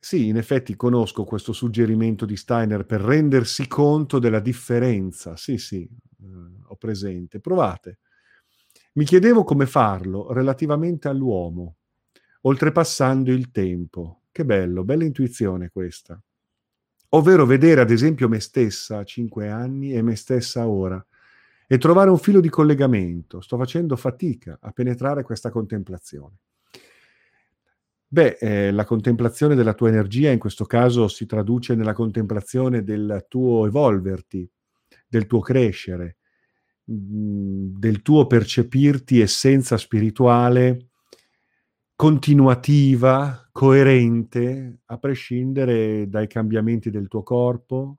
Sì, 0.00 0.28
in 0.28 0.36
effetti 0.36 0.76
conosco 0.76 1.24
questo 1.24 1.52
suggerimento 1.52 2.24
di 2.24 2.36
Steiner 2.36 2.86
per 2.86 3.00
rendersi 3.00 3.66
conto 3.66 4.18
della 4.18 4.40
differenza. 4.40 5.36
Sì, 5.36 5.58
sì, 5.58 5.82
eh, 5.82 6.26
ho 6.66 6.76
presente. 6.76 7.40
Provate. 7.40 7.98
Mi 8.92 9.04
chiedevo 9.04 9.44
come 9.44 9.66
farlo 9.66 10.32
relativamente 10.32 11.08
all'uomo, 11.08 11.76
oltrepassando 12.42 13.30
il 13.30 13.50
tempo. 13.50 14.22
Che 14.32 14.44
bello, 14.44 14.84
bella 14.84 15.04
intuizione 15.04 15.70
questa 15.70 16.20
ovvero 17.10 17.46
vedere 17.46 17.80
ad 17.80 17.90
esempio 17.90 18.28
me 18.28 18.40
stessa 18.40 18.98
a 18.98 19.04
cinque 19.04 19.48
anni 19.48 19.92
e 19.92 20.02
me 20.02 20.16
stessa 20.16 20.66
ora 20.66 21.04
e 21.66 21.78
trovare 21.78 22.10
un 22.10 22.18
filo 22.18 22.40
di 22.40 22.48
collegamento. 22.48 23.40
Sto 23.40 23.56
facendo 23.56 23.94
fatica 23.96 24.58
a 24.60 24.70
penetrare 24.72 25.22
questa 25.22 25.50
contemplazione. 25.50 26.36
Beh, 28.10 28.38
eh, 28.40 28.70
la 28.70 28.86
contemplazione 28.86 29.54
della 29.54 29.74
tua 29.74 29.88
energia 29.88 30.30
in 30.30 30.38
questo 30.38 30.64
caso 30.64 31.08
si 31.08 31.26
traduce 31.26 31.74
nella 31.74 31.92
contemplazione 31.92 32.82
del 32.82 33.26
tuo 33.28 33.66
evolverti, 33.66 34.50
del 35.06 35.26
tuo 35.26 35.40
crescere, 35.40 36.17
del 36.90 38.00
tuo 38.00 38.26
percepirti 38.26 39.20
essenza 39.20 39.76
spirituale 39.76 40.88
continuativa, 41.94 43.46
coerente, 43.52 44.78
a 44.86 44.98
prescindere 44.98 46.08
dai 46.08 46.26
cambiamenti 46.28 46.90
del 46.90 47.08
tuo 47.08 47.22
corpo 47.22 47.98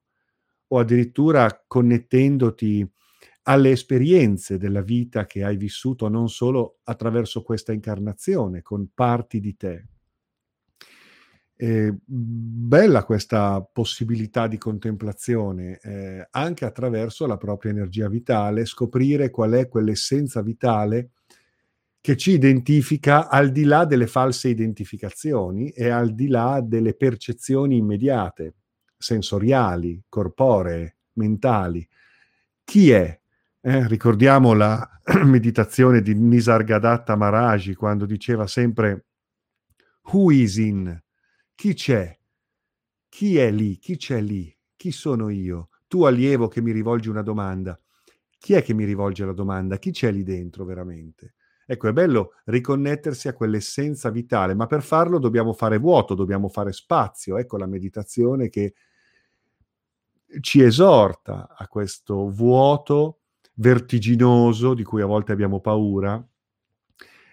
o 0.68 0.80
addirittura 0.80 1.66
connettendoti 1.68 2.90
alle 3.44 3.72
esperienze 3.72 4.58
della 4.58 4.82
vita 4.82 5.26
che 5.26 5.44
hai 5.44 5.58
vissuto 5.58 6.08
non 6.08 6.30
solo 6.30 6.80
attraverso 6.84 7.44
questa 7.44 7.74
incarnazione, 7.74 8.62
con 8.62 8.90
parti 8.94 9.40
di 9.40 9.56
te. 9.56 9.88
Eh, 11.62 11.94
bella 12.06 13.04
questa 13.04 13.62
possibilità 13.62 14.48
di 14.48 14.58
contemplazione, 14.58 15.78
eh, 15.82 16.26
anche 16.32 16.64
attraverso 16.64 17.26
la 17.26 17.36
propria 17.36 17.72
energia 17.72 18.08
vitale, 18.08 18.64
scoprire 18.64 19.30
qual 19.30 19.52
è 19.52 19.68
quell'essenza 19.68 20.42
vitale 20.42 21.10
che 22.00 22.16
ci 22.16 22.32
identifica 22.32 23.28
al 23.28 23.52
di 23.52 23.66
là 23.66 23.84
delle 23.84 24.08
false 24.08 24.48
identificazioni 24.48 25.70
e 25.72 25.90
al 25.90 26.16
di 26.16 26.30
là 26.30 26.62
delle 26.64 26.94
percezioni 26.94 27.76
immediate, 27.76 28.54
sensoriali, 28.98 30.02
corporee, 30.08 30.96
mentali. 31.16 31.86
Chi 32.64 32.92
è? 32.92 33.20
Eh, 33.60 33.86
ricordiamo 33.90 34.54
la 34.54 34.90
meditazione 35.26 36.02
di 36.02 36.16
Nisargadatta 36.16 37.18
Maharaji 37.18 37.76
quando 37.76 38.06
diceva 38.06 38.48
sempre 38.48 39.08
Who 40.04 40.32
is 40.32 40.56
in? 40.56 41.04
Chi 41.60 41.74
c'è? 41.74 42.18
Chi 43.10 43.38
è 43.38 43.52
lì? 43.52 43.80
Chi 43.80 43.98
c'è 43.98 44.22
lì? 44.22 44.58
Chi 44.78 44.92
sono 44.92 45.28
io? 45.28 45.68
Tu 45.90 46.06
allievo 46.06 46.48
che 46.48 46.62
mi 46.62 46.72
rivolgi 46.72 47.10
una 47.10 47.22
domanda. 47.22 47.78
Chi 48.38 48.54
è 48.54 48.64
che 48.64 48.74
mi 48.74 48.86
rivolge 48.86 49.26
la 49.26 49.34
domanda? 49.34 49.78
Chi 49.78 49.92
c'è 49.92 50.10
lì 50.10 50.24
dentro 50.24 50.64
veramente? 50.64 51.34
Ecco, 51.66 51.90
è 51.90 51.92
bello 51.92 52.36
riconnettersi 52.46 53.28
a 53.28 53.34
quell'essenza 53.34 54.10
vitale, 54.10 54.54
ma 54.54 54.68
per 54.68 54.82
farlo 54.82 55.20
dobbiamo 55.20 55.52
fare 55.52 55.80
vuoto, 55.80 56.16
dobbiamo 56.16 56.48
fare 56.48 56.72
spazio. 56.72 57.38
Ecco 57.38 57.58
la 57.58 57.68
meditazione 57.68 58.48
che 58.48 58.76
ci 60.40 60.62
esorta 60.64 61.54
a 61.58 61.68
questo 61.68 62.30
vuoto 62.30 63.24
vertiginoso 63.56 64.74
di 64.74 64.86
cui 64.86 65.02
a 65.02 65.06
volte 65.06 65.34
abbiamo 65.34 65.60
paura, 65.60 66.26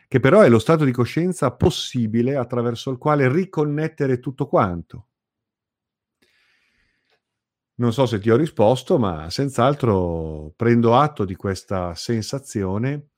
che 0.08 0.20
però 0.20 0.40
è 0.40 0.48
lo 0.48 0.58
stato 0.58 0.84
di 0.84 0.92
coscienza 0.92 1.52
possibile 1.52 2.36
attraverso 2.36 2.90
il 2.90 2.98
quale 2.98 3.30
riconnettere 3.30 4.20
tutto 4.20 4.46
quanto. 4.46 5.06
Non 7.78 7.92
so 7.92 8.06
se 8.06 8.18
ti 8.18 8.30
ho 8.30 8.36
risposto, 8.36 8.98
ma 8.98 9.28
senz'altro 9.28 10.52
prendo 10.56 10.96
atto 10.96 11.24
di 11.26 11.34
questa 11.34 11.94
sensazione 11.94 13.08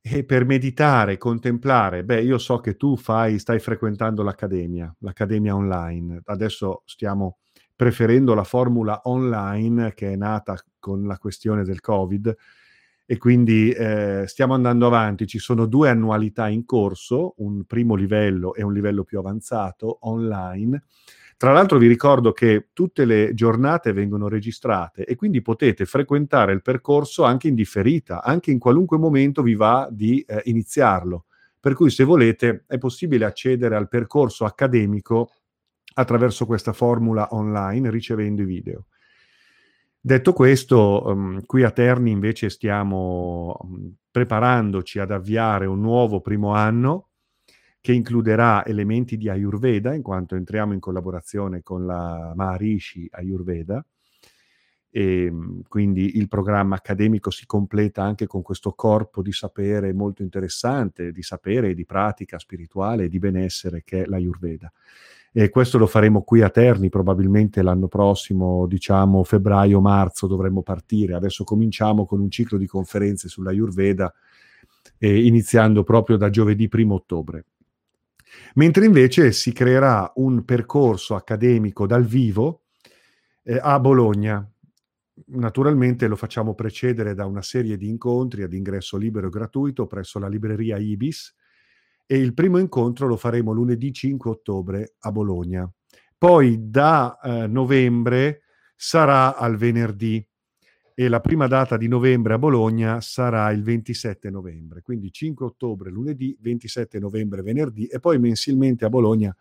e 0.00 0.24
per 0.24 0.44
meditare, 0.44 1.18
contemplare, 1.18 2.04
beh, 2.04 2.22
io 2.22 2.38
so 2.38 2.58
che 2.58 2.76
tu 2.76 2.96
fai, 2.96 3.38
stai 3.38 3.60
frequentando 3.60 4.22
l'accademia, 4.22 4.92
l'accademia 5.00 5.54
online. 5.54 6.20
Adesso 6.24 6.82
stiamo 6.84 7.38
preferendo 7.76 8.34
la 8.34 8.44
formula 8.44 9.02
online 9.04 9.94
che 9.94 10.12
è 10.12 10.16
nata 10.16 10.56
con 10.78 11.06
la 11.06 11.18
questione 11.18 11.62
del 11.62 11.80
Covid 11.80 12.34
e 13.06 13.16
quindi 13.16 13.70
eh, 13.70 14.24
stiamo 14.26 14.52
andando 14.52 14.86
avanti. 14.86 15.26
Ci 15.26 15.38
sono 15.38 15.64
due 15.64 15.88
annualità 15.88 16.48
in 16.48 16.64
corso, 16.64 17.34
un 17.38 17.64
primo 17.64 17.94
livello 17.94 18.54
e 18.54 18.62
un 18.62 18.72
livello 18.74 19.04
più 19.04 19.18
avanzato 19.18 19.98
online 20.02 20.82
tra 21.38 21.52
l'altro 21.52 21.76
vi 21.76 21.86
ricordo 21.86 22.32
che 22.32 22.68
tutte 22.72 23.04
le 23.04 23.34
giornate 23.34 23.92
vengono 23.92 24.26
registrate 24.26 25.04
e 25.04 25.16
quindi 25.16 25.42
potete 25.42 25.84
frequentare 25.84 26.54
il 26.54 26.62
percorso 26.62 27.24
anche 27.24 27.46
in 27.46 27.54
differita, 27.54 28.22
anche 28.22 28.50
in 28.50 28.58
qualunque 28.58 28.96
momento 28.96 29.42
vi 29.42 29.54
va 29.54 29.86
di 29.90 30.24
eh, 30.26 30.40
iniziarlo. 30.44 31.26
Per 31.60 31.74
cui 31.74 31.90
se 31.90 32.04
volete 32.04 32.64
è 32.66 32.78
possibile 32.78 33.26
accedere 33.26 33.76
al 33.76 33.88
percorso 33.88 34.46
accademico 34.46 35.28
attraverso 35.96 36.46
questa 36.46 36.72
formula 36.72 37.28
online 37.32 37.90
ricevendo 37.90 38.40
i 38.40 38.46
video. 38.46 38.86
Detto 40.06 40.32
questo, 40.32 41.02
um, 41.04 41.44
qui 41.44 41.64
a 41.64 41.72
Terni 41.72 42.12
invece 42.12 42.48
stiamo 42.48 43.56
um, 43.60 43.92
preparandoci 44.08 45.00
ad 45.00 45.10
avviare 45.10 45.66
un 45.66 45.80
nuovo 45.80 46.20
primo 46.20 46.54
anno 46.54 47.08
che 47.80 47.92
includerà 47.92 48.64
elementi 48.64 49.16
di 49.16 49.28
Ayurveda, 49.28 49.94
in 49.94 50.02
quanto 50.02 50.36
entriamo 50.36 50.72
in 50.72 50.78
collaborazione 50.78 51.64
con 51.64 51.86
la 51.86 52.34
Maharishi 52.36 53.08
Ayurveda, 53.10 53.84
e 54.90 55.32
quindi 55.66 56.18
il 56.18 56.28
programma 56.28 56.76
accademico 56.76 57.30
si 57.30 57.44
completa 57.44 58.04
anche 58.04 58.28
con 58.28 58.42
questo 58.42 58.74
corpo 58.74 59.22
di 59.22 59.32
sapere 59.32 59.92
molto 59.92 60.22
interessante, 60.22 61.10
di 61.10 61.22
sapere 61.22 61.70
e 61.70 61.74
di 61.74 61.84
pratica 61.84 62.38
spirituale 62.38 63.06
e 63.06 63.08
di 63.08 63.18
benessere 63.18 63.82
che 63.82 64.04
è 64.04 64.06
l'Ayurveda. 64.06 64.72
E 65.38 65.50
questo 65.50 65.76
lo 65.76 65.86
faremo 65.86 66.22
qui 66.22 66.40
a 66.40 66.48
Terni, 66.48 66.88
probabilmente 66.88 67.60
l'anno 67.60 67.88
prossimo, 67.88 68.66
diciamo 68.66 69.22
febbraio-marzo 69.22 70.26
dovremmo 70.26 70.62
partire. 70.62 71.12
Adesso 71.12 71.44
cominciamo 71.44 72.06
con 72.06 72.20
un 72.20 72.30
ciclo 72.30 72.56
di 72.56 72.66
conferenze 72.66 73.28
sull'Ayurveda, 73.28 74.14
eh, 74.96 75.26
iniziando 75.26 75.84
proprio 75.84 76.16
da 76.16 76.30
giovedì 76.30 76.70
1 76.72 76.94
ottobre 76.94 77.44
mentre 78.54 78.86
invece 78.86 79.32
si 79.32 79.52
creerà 79.52 80.10
un 80.16 80.44
percorso 80.44 81.14
accademico 81.14 81.86
dal 81.86 82.04
vivo 82.04 82.62
eh, 83.42 83.58
a 83.60 83.78
Bologna, 83.78 84.48
naturalmente 85.26 86.06
lo 86.06 86.16
facciamo 86.16 86.54
precedere 86.54 87.14
da 87.14 87.26
una 87.26 87.42
serie 87.42 87.76
di 87.76 87.88
incontri 87.88 88.42
ad 88.42 88.52
ingresso 88.52 88.96
libero 88.96 89.28
e 89.28 89.30
gratuito 89.30 89.86
presso 89.86 90.18
la 90.18 90.28
libreria 90.28 90.76
Ibis 90.76 91.34
e 92.06 92.16
il 92.16 92.34
primo 92.34 92.58
incontro 92.58 93.06
lo 93.06 93.16
faremo 93.16 93.52
lunedì 93.52 93.92
5 93.92 94.30
ottobre 94.30 94.94
a 95.00 95.12
Bologna. 95.12 95.70
Poi 96.16 96.70
da 96.70 97.18
eh, 97.22 97.46
novembre 97.46 98.42
sarà 98.76 99.36
al 99.36 99.56
venerdì 99.56 100.26
e 100.94 101.08
la 101.08 101.20
prima 101.20 101.46
data 101.46 101.76
di 101.76 101.88
novembre 101.88 102.34
a 102.34 102.38
Bologna 102.38 103.02
sarà 103.02 103.50
il 103.50 103.62
27 103.62 104.30
novembre, 104.30 104.80
quindi 104.80 105.12
5 105.12 105.44
ottobre 105.44 105.90
lunedì, 105.90 106.34
27 106.40 106.98
novembre 106.98 107.42
venerdì 107.42 107.86
e 107.86 108.00
poi 108.00 108.18
mensilmente 108.18 108.86
a 108.86 108.88
Bologna 108.88 109.36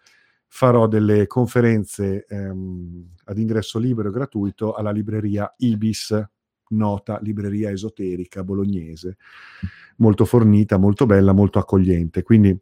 farò 0.47 0.87
delle 0.87 1.27
conferenze 1.27 2.25
ehm, 2.27 3.13
ad 3.25 3.37
ingresso 3.37 3.79
libero 3.79 4.09
e 4.09 4.11
gratuito 4.11 4.73
alla 4.73 4.91
libreria 4.91 5.53
Ibis, 5.57 6.21
nota 6.69 7.19
libreria 7.21 7.69
esoterica 7.69 8.43
bolognese, 8.43 9.17
molto 9.97 10.25
fornita, 10.25 10.77
molto 10.77 11.05
bella, 11.05 11.31
molto 11.31 11.59
accogliente. 11.59 12.23
Quindi 12.23 12.57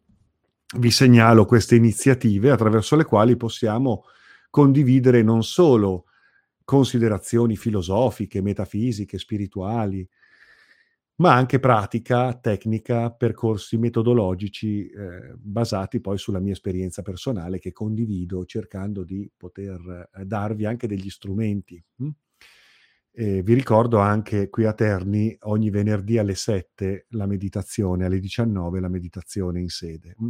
vi 0.77 0.91
segnalo 0.91 1.45
queste 1.45 1.75
iniziative 1.75 2.51
attraverso 2.51 2.95
le 2.95 3.05
quali 3.05 3.37
possiamo 3.37 4.03
condividere 4.49 5.21
non 5.21 5.43
solo 5.43 6.05
considerazioni 6.63 7.55
filosofiche, 7.55 8.41
metafisiche, 8.41 9.17
spirituali, 9.17 10.07
ma 11.15 11.33
anche 11.33 11.59
pratica, 11.59 12.33
tecnica, 12.33 13.11
percorsi 13.11 13.77
metodologici 13.77 14.87
eh, 14.87 15.33
basati 15.35 16.01
poi 16.01 16.17
sulla 16.17 16.39
mia 16.39 16.53
esperienza 16.53 17.01
personale 17.01 17.59
che 17.59 17.71
condivido 17.71 18.45
cercando 18.45 19.03
di 19.03 19.29
poter 19.35 20.09
eh, 20.11 20.25
darvi 20.25 20.65
anche 20.65 20.87
degli 20.87 21.09
strumenti. 21.09 21.83
Hm? 21.97 22.09
Vi 23.15 23.53
ricordo 23.53 23.99
anche 23.99 24.49
qui 24.49 24.65
a 24.65 24.73
Terni 24.73 25.35
ogni 25.41 25.69
venerdì 25.69 26.17
alle 26.17 26.33
7 26.33 27.05
la 27.09 27.27
meditazione, 27.27 28.05
alle 28.05 28.19
19 28.19 28.79
la 28.79 28.89
meditazione 28.89 29.59
in 29.59 29.69
sede. 29.69 30.15
Hm? 30.17 30.29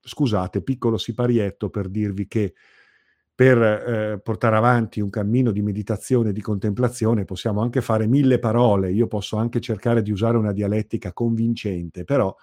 Scusate, 0.00 0.62
piccolo 0.62 0.96
siparietto 0.96 1.68
per 1.68 1.88
dirvi 1.88 2.26
che 2.26 2.54
per 3.34 3.60
eh, 3.60 4.20
portare 4.22 4.56
avanti 4.56 5.00
un 5.00 5.10
cammino 5.10 5.50
di 5.50 5.60
meditazione 5.60 6.30
e 6.30 6.32
di 6.32 6.40
contemplazione 6.40 7.26
possiamo 7.26 7.60
anche 7.60 7.82
fare 7.82 8.06
mille 8.06 8.38
parole, 8.38 8.90
io 8.90 9.08
posso 9.08 9.36
anche 9.36 9.60
cercare 9.60 10.00
di 10.00 10.10
usare 10.10 10.38
una 10.38 10.52
dialettica 10.52 11.12
convincente, 11.12 12.04
però 12.04 12.34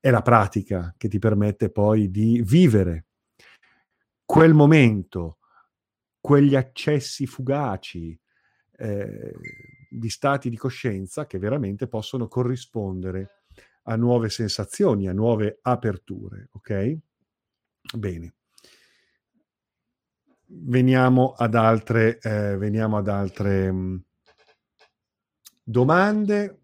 è 0.00 0.08
la 0.08 0.22
pratica 0.22 0.94
che 0.96 1.08
ti 1.08 1.18
permette 1.18 1.68
poi 1.68 2.10
di 2.10 2.42
vivere 2.42 3.04
quel 4.24 4.54
momento, 4.54 5.38
quegli 6.20 6.56
accessi 6.56 7.26
fugaci 7.26 8.18
eh, 8.76 9.34
di 9.88 10.08
stati 10.08 10.50
di 10.50 10.56
coscienza 10.56 11.26
che 11.26 11.38
veramente 11.38 11.86
possono 11.86 12.28
corrispondere 12.28 13.42
a 13.84 13.96
nuove 13.96 14.30
sensazioni, 14.30 15.08
a 15.08 15.12
nuove 15.12 15.58
aperture, 15.62 16.48
ok? 16.52 16.96
Bene 17.96 18.34
veniamo 20.46 21.32
ad 21.32 21.54
altre, 21.54 22.18
eh, 22.20 22.56
veniamo 22.56 22.98
ad 22.98 23.08
altre 23.08 23.72
mm, 23.72 23.96
domande. 25.62 26.60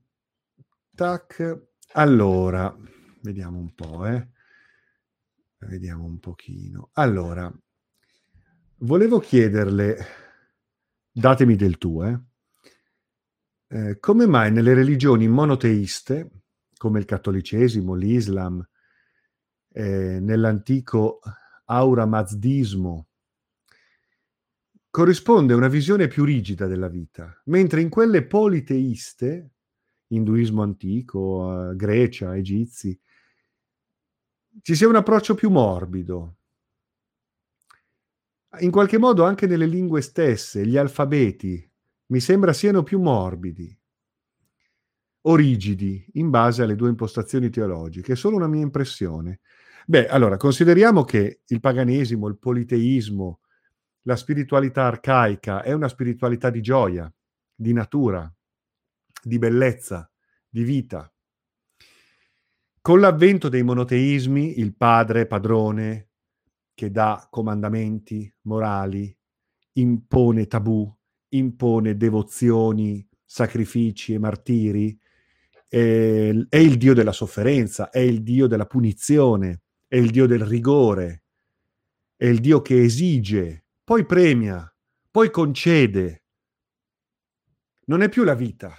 Tac. 0.94 1.68
Allora, 1.92 2.74
vediamo 3.22 3.58
un 3.58 3.74
po', 3.74 4.06
eh. 4.06 4.28
Vediamo 5.58 6.04
un 6.04 6.18
pochino. 6.18 6.90
Allora, 6.94 7.52
volevo 8.78 9.18
chiederle, 9.18 9.98
datemi 11.10 11.56
del 11.56 11.78
tuo, 11.78 12.06
eh, 12.06 12.20
eh, 13.68 13.98
come 14.00 14.26
mai 14.26 14.50
nelle 14.50 14.74
religioni 14.74 15.28
monoteiste, 15.28 16.30
come 16.76 16.98
il 16.98 17.04
cattolicesimo, 17.04 17.94
l'Islam, 17.94 18.66
eh, 19.72 20.18
nell'antico 20.20 21.20
auramazdismo, 21.66 23.06
corrisponde 24.90 25.54
una 25.54 25.68
visione 25.68 26.08
più 26.08 26.24
rigida 26.24 26.66
della 26.66 26.88
vita, 26.88 27.40
mentre 27.44 27.80
in 27.80 27.88
quelle 27.88 28.26
politeiste, 28.26 29.50
induismo 30.08 30.62
antico, 30.62 31.72
Grecia, 31.76 32.36
egizi, 32.36 32.98
ci 34.62 34.74
sia 34.74 34.88
un 34.88 34.96
approccio 34.96 35.34
più 35.34 35.48
morbido. 35.48 36.38
In 38.58 38.72
qualche 38.72 38.98
modo 38.98 39.24
anche 39.24 39.46
nelle 39.46 39.66
lingue 39.66 40.00
stesse, 40.02 40.66
gli 40.66 40.76
alfabeti, 40.76 41.70
mi 42.06 42.18
sembra 42.18 42.52
siano 42.52 42.82
più 42.82 43.00
morbidi 43.00 43.74
o 45.22 45.36
rigidi 45.36 46.04
in 46.14 46.30
base 46.30 46.62
alle 46.62 46.74
due 46.74 46.88
impostazioni 46.88 47.48
teologiche. 47.48 48.14
È 48.14 48.16
solo 48.16 48.36
una 48.36 48.48
mia 48.48 48.62
impressione. 48.62 49.40
Beh, 49.86 50.08
allora, 50.08 50.36
consideriamo 50.36 51.04
che 51.04 51.42
il 51.46 51.60
paganesimo, 51.60 52.26
il 52.26 52.38
politeismo, 52.38 53.40
la 54.02 54.16
spiritualità 54.16 54.86
arcaica 54.86 55.62
è 55.62 55.72
una 55.72 55.88
spiritualità 55.88 56.50
di 56.50 56.60
gioia, 56.60 57.12
di 57.54 57.72
natura, 57.72 58.32
di 59.22 59.38
bellezza, 59.38 60.10
di 60.48 60.64
vita. 60.64 61.12
Con 62.80 62.98
l'avvento 62.98 63.48
dei 63.48 63.62
monoteismi, 63.62 64.58
il 64.58 64.74
padre 64.74 65.26
padrone 65.26 66.09
che 66.80 66.90
dà 66.90 67.28
comandamenti 67.28 68.32
morali, 68.44 69.14
impone 69.72 70.46
tabù, 70.46 70.90
impone 71.28 71.94
devozioni, 71.98 73.06
sacrifici 73.22 74.14
e 74.14 74.18
martiri, 74.18 74.98
è, 75.68 76.34
è 76.48 76.56
il 76.56 76.78
Dio 76.78 76.94
della 76.94 77.12
sofferenza, 77.12 77.90
è 77.90 77.98
il 77.98 78.22
Dio 78.22 78.46
della 78.46 78.64
punizione, 78.64 79.64
è 79.86 79.96
il 79.96 80.08
Dio 80.08 80.24
del 80.24 80.42
rigore, 80.46 81.24
è 82.16 82.24
il 82.24 82.40
Dio 82.40 82.62
che 82.62 82.80
esige 82.80 83.66
poi 83.84 84.06
premia, 84.06 84.74
poi 85.10 85.30
concede. 85.30 86.24
Non 87.88 88.00
è 88.00 88.08
più 88.08 88.24
la 88.24 88.34
vita 88.34 88.74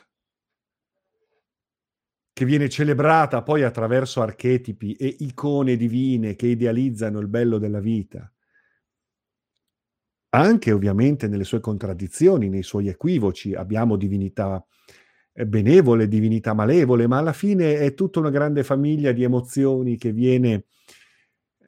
che 2.34 2.46
viene 2.46 2.70
celebrata 2.70 3.42
poi 3.44 3.64
attraverso 3.64 4.22
archetipi 4.22 4.94
e 4.94 5.16
icone 5.20 5.76
divine 5.76 6.36
che 6.36 6.48
idealizzano 6.48 7.20
il 7.20 7.28
bello 7.28 7.58
della 7.58 7.80
vita. 7.80 8.32
Anche 10.34 10.72
ovviamente 10.72 11.28
nelle 11.28 11.44
sue 11.44 11.60
contraddizioni, 11.60 12.48
nei 12.48 12.64
suoi 12.64 12.88
equivoci, 12.88 13.54
abbiamo 13.54 13.98
divinità 13.98 14.66
eh, 15.34 15.46
benevole, 15.46 16.08
divinità 16.08 16.54
malevole, 16.54 17.08
ma 17.08 17.18
alla 17.18 17.34
fine 17.34 17.78
è 17.80 17.94
tutta 17.94 18.20
una 18.20 18.30
grande 18.30 18.64
famiglia 18.64 19.12
di 19.12 19.24
emozioni 19.24 19.98
che 19.98 20.14
viene 20.14 20.66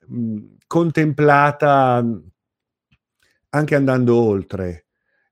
mh, 0.07 0.37
contemplata 0.65 2.05
anche 3.49 3.75
andando 3.75 4.15
oltre 4.15 4.85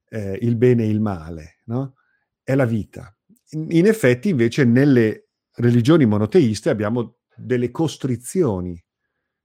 eh, 0.09 0.37
il 0.41 0.55
bene 0.55 0.83
e 0.83 0.89
il 0.89 0.99
male, 1.01 1.61
no? 1.65 1.95
È 2.43 2.53
la 2.55 2.65
vita. 2.65 3.15
In, 3.53 3.85
effetti, 3.85 4.29
invece, 4.29 4.63
nelle 4.63 5.29
religioni 5.55 6.05
monoteiste 6.05 6.69
abbiamo 6.69 7.17
delle 7.35 7.71
costrizioni 7.71 8.81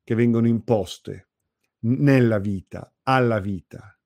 che 0.04 0.14
vengono 0.14 0.46
imposte 0.46 1.30
nella 1.80 2.38
vita, 2.38 2.94
alla 3.02 3.40
vita. 3.40 3.98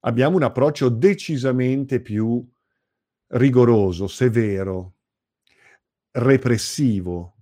Abbiamo 0.00 0.36
un 0.36 0.42
approccio 0.42 0.88
decisamente 0.88 2.00
più 2.00 2.46
rigoroso, 3.28 4.06
severo, 4.06 4.96
repressivo. 6.10 7.36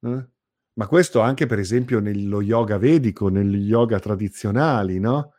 Eh? 0.00 0.28
Ma 0.74 0.86
questo 0.86 1.20
anche, 1.20 1.46
per 1.46 1.58
esempio, 1.58 2.00
nello 2.00 2.40
yoga 2.40 2.78
vedico, 2.78 3.28
negli 3.28 3.66
yoga 3.66 3.98
tradizionali, 3.98 5.00
no? 5.00 5.32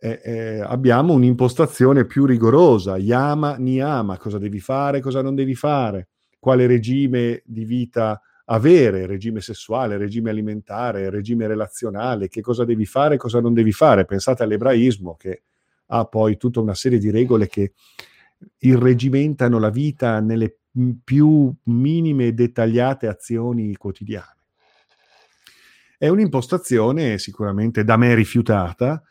Eh, 0.00 0.20
eh, 0.22 0.60
abbiamo 0.60 1.12
un'impostazione 1.12 2.04
più 2.04 2.24
rigorosa, 2.24 2.96
yama, 2.96 3.56
niyama, 3.56 4.16
cosa 4.16 4.38
devi 4.38 4.60
fare, 4.60 5.00
cosa 5.00 5.22
non 5.22 5.34
devi 5.34 5.54
fare, 5.54 6.08
quale 6.38 6.66
regime 6.66 7.42
di 7.44 7.64
vita 7.64 8.20
avere, 8.50 9.06
regime 9.06 9.40
sessuale, 9.40 9.96
regime 9.96 10.30
alimentare, 10.30 11.10
regime 11.10 11.46
relazionale, 11.46 12.28
che 12.28 12.40
cosa 12.40 12.64
devi 12.64 12.86
fare, 12.86 13.16
cosa 13.16 13.40
non 13.40 13.52
devi 13.52 13.72
fare. 13.72 14.04
Pensate 14.04 14.42
all'ebraismo 14.42 15.16
che 15.16 15.42
ha 15.86 16.04
poi 16.04 16.36
tutta 16.36 16.60
una 16.60 16.74
serie 16.74 16.98
di 16.98 17.10
regole 17.10 17.48
che 17.48 17.72
irregimentano 18.58 19.58
la 19.58 19.70
vita 19.70 20.20
nelle 20.20 20.58
più 21.02 21.52
minime 21.64 22.26
e 22.26 22.32
dettagliate 22.32 23.08
azioni 23.08 23.74
quotidiane. 23.76 24.36
È 25.98 26.08
un'impostazione 26.08 27.18
sicuramente 27.18 27.82
da 27.82 27.96
me 27.96 28.14
rifiutata, 28.14 29.02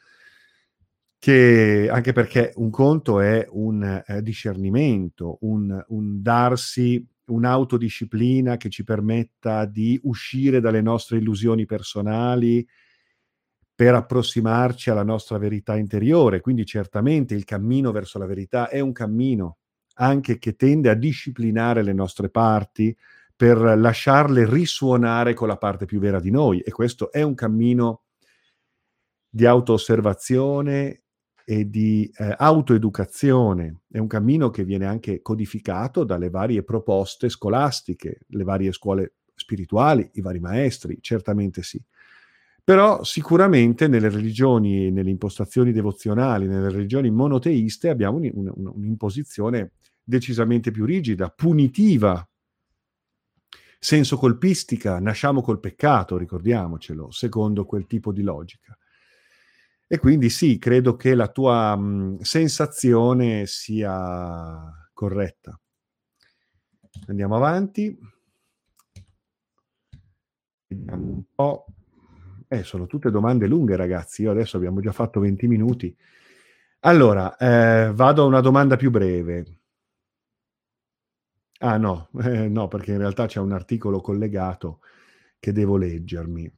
che 1.19 1.89
anche 1.91 2.13
perché 2.13 2.53
un 2.55 2.69
conto 2.69 3.19
è 3.19 3.47
un 3.49 4.03
eh, 4.05 4.21
discernimento, 4.21 5.37
un, 5.41 5.83
un 5.87 6.21
darsi 6.21 7.05
un'autodisciplina 7.27 8.57
che 8.57 8.69
ci 8.69 8.83
permetta 8.83 9.65
di 9.65 9.99
uscire 10.03 10.59
dalle 10.59 10.81
nostre 10.81 11.17
illusioni 11.17 11.65
personali 11.65 12.65
per 13.75 13.93
approssimarci 13.93 14.89
alla 14.89 15.03
nostra 15.03 15.37
verità 15.37 15.75
interiore. 15.75 16.41
Quindi 16.41 16.65
certamente 16.65 17.35
il 17.35 17.43
cammino 17.43 17.91
verso 17.91 18.17
la 18.17 18.25
verità 18.25 18.69
è 18.69 18.79
un 18.79 18.91
cammino 18.91 19.57
anche 19.99 20.37
che 20.37 20.55
tende 20.55 20.89
a 20.89 20.95
disciplinare 20.95 21.83
le 21.83 21.93
nostre 21.93 22.29
parti 22.29 22.95
per 23.35 23.57
lasciarle 23.59 24.49
risuonare 24.49 25.33
con 25.33 25.47
la 25.47 25.57
parte 25.57 25.85
più 25.85 25.99
vera 25.99 26.19
di 26.19 26.31
noi 26.31 26.59
e 26.61 26.71
questo 26.71 27.11
è 27.11 27.21
un 27.21 27.35
cammino 27.35 28.03
di 29.29 29.45
auto-osservazione 29.45 31.03
e 31.49 31.69
di 31.69 32.11
eh, 32.17 32.35
autoeducazione. 32.37 33.83
È 33.89 33.99
un 33.99 34.07
cammino 34.07 34.49
che 34.49 34.65
viene 34.65 34.85
anche 34.85 35.21
codificato 35.21 36.03
dalle 36.03 36.29
varie 36.29 36.61
proposte 36.61 37.29
scolastiche, 37.29 38.19
le 38.27 38.43
varie 38.43 38.73
scuole 38.73 39.13
spirituali, 39.33 40.09
i 40.15 40.21
vari 40.21 40.41
maestri, 40.41 40.97
certamente 40.99 41.63
sì. 41.63 41.81
Però 42.61 43.01
sicuramente 43.05 43.87
nelle 43.87 44.09
religioni, 44.09 44.91
nelle 44.91 45.09
impostazioni 45.09 45.71
devozionali, 45.71 46.47
nelle 46.47 46.69
religioni 46.69 47.09
monoteiste 47.11 47.87
abbiamo 47.87 48.17
un, 48.17 48.29
un, 48.33 48.71
un'imposizione 48.75 49.71
decisamente 50.03 50.69
più 50.71 50.83
rigida, 50.83 51.29
punitiva, 51.29 52.27
senso 53.79 54.17
colpistica, 54.17 54.99
nasciamo 54.99 55.41
col 55.41 55.61
peccato, 55.61 56.17
ricordiamocelo, 56.17 57.09
secondo 57.09 57.63
quel 57.63 57.87
tipo 57.87 58.11
di 58.11 58.21
logica. 58.21 58.77
E 59.89 59.99
quindi 59.99 60.29
sì, 60.29 60.57
credo 60.57 60.95
che 60.97 61.15
la 61.15 61.29
tua 61.29 61.75
mh, 61.75 62.19
sensazione 62.19 63.45
sia 63.45 64.89
corretta. 64.93 65.57
Andiamo 67.07 67.35
avanti. 67.37 67.97
Vediamo 70.67 71.03
un 71.05 71.23
po'. 71.33 71.65
Eh, 72.49 72.63
sono 72.63 72.85
tutte 72.85 73.11
domande 73.11 73.47
lunghe, 73.47 73.75
ragazzi. 73.75 74.23
Io 74.23 74.31
adesso 74.31 74.57
abbiamo 74.57 74.81
già 74.81 74.91
fatto 74.91 75.19
20 75.19 75.47
minuti. 75.47 75.95
Allora, 76.81 77.35
eh, 77.37 77.91
vado 77.93 78.23
a 78.23 78.25
una 78.25 78.41
domanda 78.41 78.75
più 78.75 78.91
breve. 78.91 79.45
Ah 81.59 81.77
no, 81.77 82.09
eh, 82.23 82.47
no, 82.49 82.67
perché 82.67 82.91
in 82.91 82.97
realtà 82.99 83.25
c'è 83.27 83.39
un 83.39 83.51
articolo 83.51 84.01
collegato 84.01 84.79
che 85.39 85.51
devo 85.51 85.77
leggermi. 85.77 86.51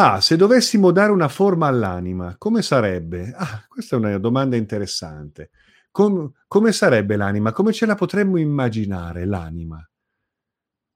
Ah, 0.00 0.20
se 0.20 0.36
dovessimo 0.36 0.92
dare 0.92 1.10
una 1.10 1.26
forma 1.26 1.66
all'anima, 1.66 2.36
come 2.38 2.62
sarebbe? 2.62 3.32
Ah, 3.34 3.66
questa 3.66 3.96
è 3.96 3.98
una 3.98 4.16
domanda 4.18 4.54
interessante. 4.54 5.50
Com- 5.90 6.32
come 6.46 6.70
sarebbe 6.70 7.16
l'anima? 7.16 7.50
Come 7.50 7.72
ce 7.72 7.84
la 7.84 7.96
potremmo 7.96 8.36
immaginare 8.36 9.24
l'anima? 9.24 9.84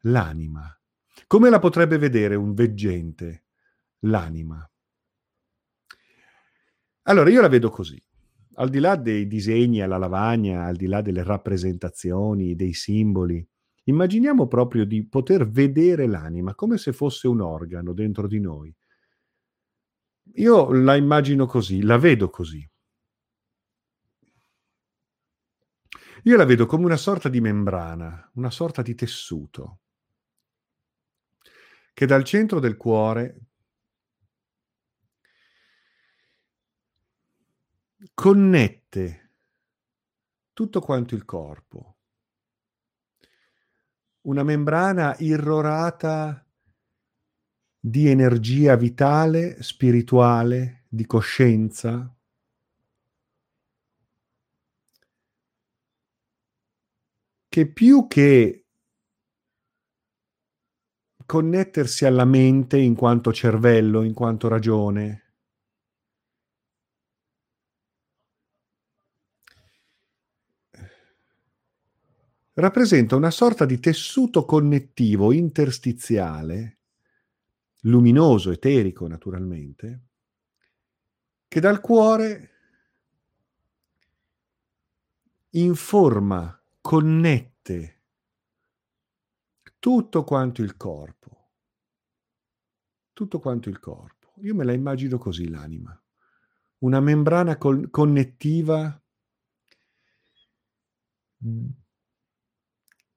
L'anima. 0.02 0.80
Come 1.26 1.50
la 1.50 1.58
potrebbe 1.58 1.98
vedere 1.98 2.36
un 2.36 2.54
veggente? 2.54 3.46
L'anima. 4.02 4.70
Allora, 7.02 7.28
io 7.28 7.40
la 7.40 7.48
vedo 7.48 7.70
così. 7.70 8.00
Al 8.54 8.68
di 8.68 8.78
là 8.78 8.94
dei 8.94 9.26
disegni 9.26 9.82
alla 9.82 9.98
lavagna, 9.98 10.66
al 10.66 10.76
di 10.76 10.86
là 10.86 11.02
delle 11.02 11.24
rappresentazioni, 11.24 12.54
dei 12.54 12.72
simboli, 12.72 13.44
immaginiamo 13.82 14.46
proprio 14.46 14.84
di 14.84 15.04
poter 15.04 15.48
vedere 15.48 16.06
l'anima 16.06 16.54
come 16.54 16.78
se 16.78 16.92
fosse 16.92 17.26
un 17.26 17.40
organo 17.40 17.92
dentro 17.94 18.28
di 18.28 18.38
noi. 18.38 18.72
Io 20.36 20.72
la 20.72 20.96
immagino 20.96 21.46
così, 21.46 21.82
la 21.82 21.98
vedo 21.98 22.30
così. 22.30 22.66
Io 26.24 26.36
la 26.36 26.44
vedo 26.44 26.66
come 26.66 26.84
una 26.84 26.96
sorta 26.96 27.28
di 27.28 27.40
membrana, 27.40 28.30
una 28.34 28.50
sorta 28.50 28.80
di 28.80 28.94
tessuto 28.94 29.80
che 31.92 32.06
dal 32.06 32.24
centro 32.24 32.60
del 32.60 32.76
cuore 32.76 33.40
connette 38.14 39.30
tutto 40.52 40.80
quanto 40.80 41.14
il 41.14 41.24
corpo. 41.24 41.96
Una 44.22 44.44
membrana 44.44 45.16
irrorata 45.18 46.46
di 47.84 48.08
energia 48.08 48.76
vitale, 48.76 49.60
spirituale, 49.60 50.84
di 50.88 51.04
coscienza. 51.04 52.14
che 57.48 57.70
più 57.70 58.06
che 58.06 58.64
connettersi 61.26 62.06
alla 62.06 62.24
mente 62.24 62.78
in 62.78 62.94
quanto 62.94 63.30
cervello, 63.30 64.02
in 64.04 64.14
quanto 64.14 64.48
ragione. 64.48 65.34
Rappresenta 72.54 73.16
una 73.16 73.30
sorta 73.30 73.66
di 73.66 73.78
tessuto 73.78 74.46
connettivo 74.46 75.30
interstiziale, 75.32 76.81
luminoso, 77.82 78.50
eterico 78.50 79.06
naturalmente, 79.06 80.00
che 81.48 81.60
dal 81.60 81.80
cuore 81.80 82.50
informa, 85.50 86.58
connette 86.80 88.00
tutto 89.78 90.24
quanto 90.24 90.62
il 90.62 90.76
corpo, 90.76 91.50
tutto 93.12 93.40
quanto 93.40 93.68
il 93.68 93.78
corpo. 93.78 94.32
Io 94.42 94.54
me 94.54 94.64
la 94.64 94.72
immagino 94.72 95.18
così 95.18 95.48
l'anima, 95.48 96.00
una 96.78 97.00
membrana 97.00 97.58
con- 97.58 97.90
connettiva 97.90 98.96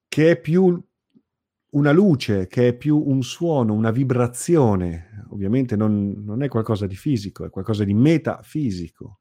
che 0.07 0.31
è 0.31 0.39
più 0.39 0.83
una 1.75 1.91
luce, 1.91 2.47
che 2.47 2.69
è 2.69 2.75
più 2.75 2.97
un 2.97 3.21
suono, 3.21 3.73
una 3.73 3.91
vibrazione. 3.91 5.25
Ovviamente 5.29 5.75
non, 5.75 6.23
non 6.23 6.41
è 6.41 6.47
qualcosa 6.47 6.87
di 6.87 6.95
fisico, 6.95 7.45
è 7.45 7.49
qualcosa 7.49 7.83
di 7.83 7.93
metafisico, 7.93 9.19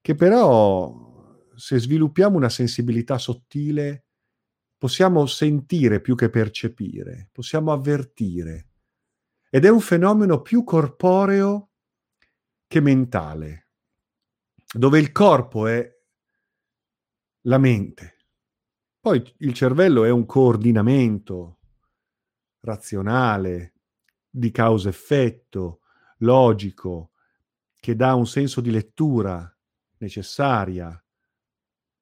che 0.00 0.14
però 0.14 1.44
se 1.54 1.78
sviluppiamo 1.78 2.36
una 2.36 2.48
sensibilità 2.48 3.16
sottile 3.18 4.04
possiamo 4.76 5.24
sentire 5.26 6.00
più 6.00 6.14
che 6.16 6.28
percepire, 6.30 7.28
possiamo 7.32 7.72
avvertire. 7.72 8.68
Ed 9.48 9.64
è 9.64 9.70
un 9.70 9.80
fenomeno 9.80 10.42
più 10.42 10.64
corporeo 10.64 11.70
che 12.66 12.80
mentale, 12.80 13.68
dove 14.72 14.98
il 14.98 15.12
corpo 15.12 15.68
è 15.68 15.88
la 17.42 17.58
mente. 17.58 18.15
Poi 19.06 19.22
il 19.36 19.54
cervello 19.54 20.02
è 20.02 20.10
un 20.10 20.26
coordinamento 20.26 21.58
razionale, 22.58 23.74
di 24.28 24.50
causa-effetto, 24.50 25.82
logico, 26.18 27.12
che 27.78 27.94
dà 27.94 28.14
un 28.14 28.26
senso 28.26 28.60
di 28.60 28.72
lettura 28.72 29.48
necessaria 29.98 31.00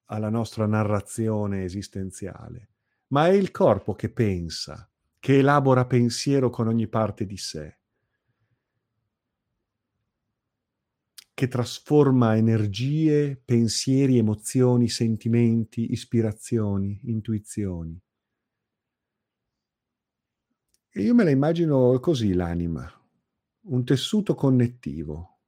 alla 0.06 0.30
nostra 0.30 0.64
narrazione 0.64 1.64
esistenziale, 1.64 2.70
ma 3.08 3.26
è 3.26 3.32
il 3.32 3.50
corpo 3.50 3.92
che 3.92 4.08
pensa, 4.08 4.90
che 5.20 5.40
elabora 5.40 5.84
pensiero 5.84 6.48
con 6.48 6.68
ogni 6.68 6.88
parte 6.88 7.26
di 7.26 7.36
sé, 7.36 7.80
che 11.34 11.48
trasforma 11.48 12.36
energie, 12.36 13.36
pensieri, 13.36 14.18
emozioni, 14.18 14.88
sentimenti, 14.88 15.90
ispirazioni, 15.90 17.00
intuizioni. 17.04 18.00
E 20.90 21.02
io 21.02 21.12
me 21.12 21.24
la 21.24 21.30
immagino 21.30 21.98
così 21.98 22.32
l'anima, 22.34 22.88
un 23.62 23.84
tessuto 23.84 24.36
connettivo. 24.36 25.40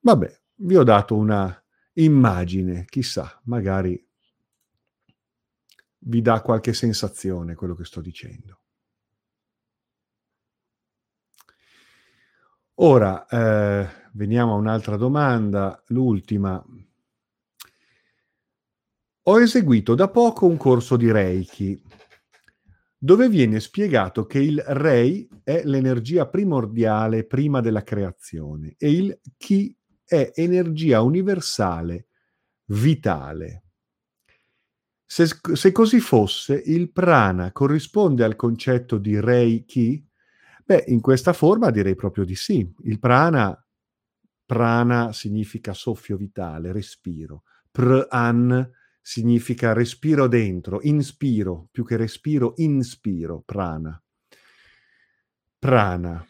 Vabbè, 0.00 0.40
vi 0.56 0.76
ho 0.76 0.82
dato 0.82 1.16
una 1.16 1.64
immagine, 1.94 2.84
chissà, 2.84 3.40
magari 3.44 4.06
vi 6.06 6.20
dà 6.20 6.42
qualche 6.42 6.74
sensazione 6.74 7.54
quello 7.54 7.74
che 7.74 7.84
sto 7.86 8.02
dicendo. 8.02 8.63
Ora, 12.78 13.26
eh, 13.26 13.88
veniamo 14.14 14.54
a 14.54 14.56
un'altra 14.56 14.96
domanda, 14.96 15.80
l'ultima. 15.88 16.62
Ho 19.26 19.40
eseguito 19.40 19.94
da 19.94 20.08
poco 20.08 20.46
un 20.46 20.56
corso 20.56 20.96
di 20.96 21.10
Reiki, 21.10 21.80
dove 22.98 23.28
viene 23.28 23.60
spiegato 23.60 24.26
che 24.26 24.40
il 24.40 24.60
Rei 24.60 25.28
è 25.44 25.62
l'energia 25.64 26.26
primordiale 26.26 27.24
prima 27.24 27.60
della 27.60 27.84
creazione 27.84 28.74
e 28.76 28.90
il 28.90 29.20
Chi 29.36 29.76
è 30.04 30.32
energia 30.34 31.00
universale, 31.00 32.08
vitale. 32.66 33.62
Se, 35.06 35.26
se, 35.26 35.70
così 35.70 36.00
fosse, 36.00 36.60
il 36.66 36.90
prana 36.90 37.52
corrisponde 37.52 38.24
al 38.24 38.34
concetto 38.34 38.98
di 38.98 39.20
Reiki, 39.20 40.04
Beh, 40.66 40.84
in 40.88 41.00
questa 41.00 41.34
forma 41.34 41.70
direi 41.70 41.94
proprio 41.94 42.24
di 42.24 42.34
sì. 42.34 42.66
Il 42.84 42.98
prana, 42.98 43.54
prana 44.46 45.12
significa 45.12 45.74
soffio 45.74 46.16
vitale, 46.16 46.72
respiro. 46.72 47.42
Pran 47.70 48.70
significa 49.00 49.74
respiro 49.74 50.26
dentro, 50.26 50.80
inspiro, 50.82 51.68
più 51.70 51.84
che 51.84 51.96
respiro, 51.96 52.54
inspiro, 52.56 53.42
prana. 53.44 54.02
Prana, 55.58 56.26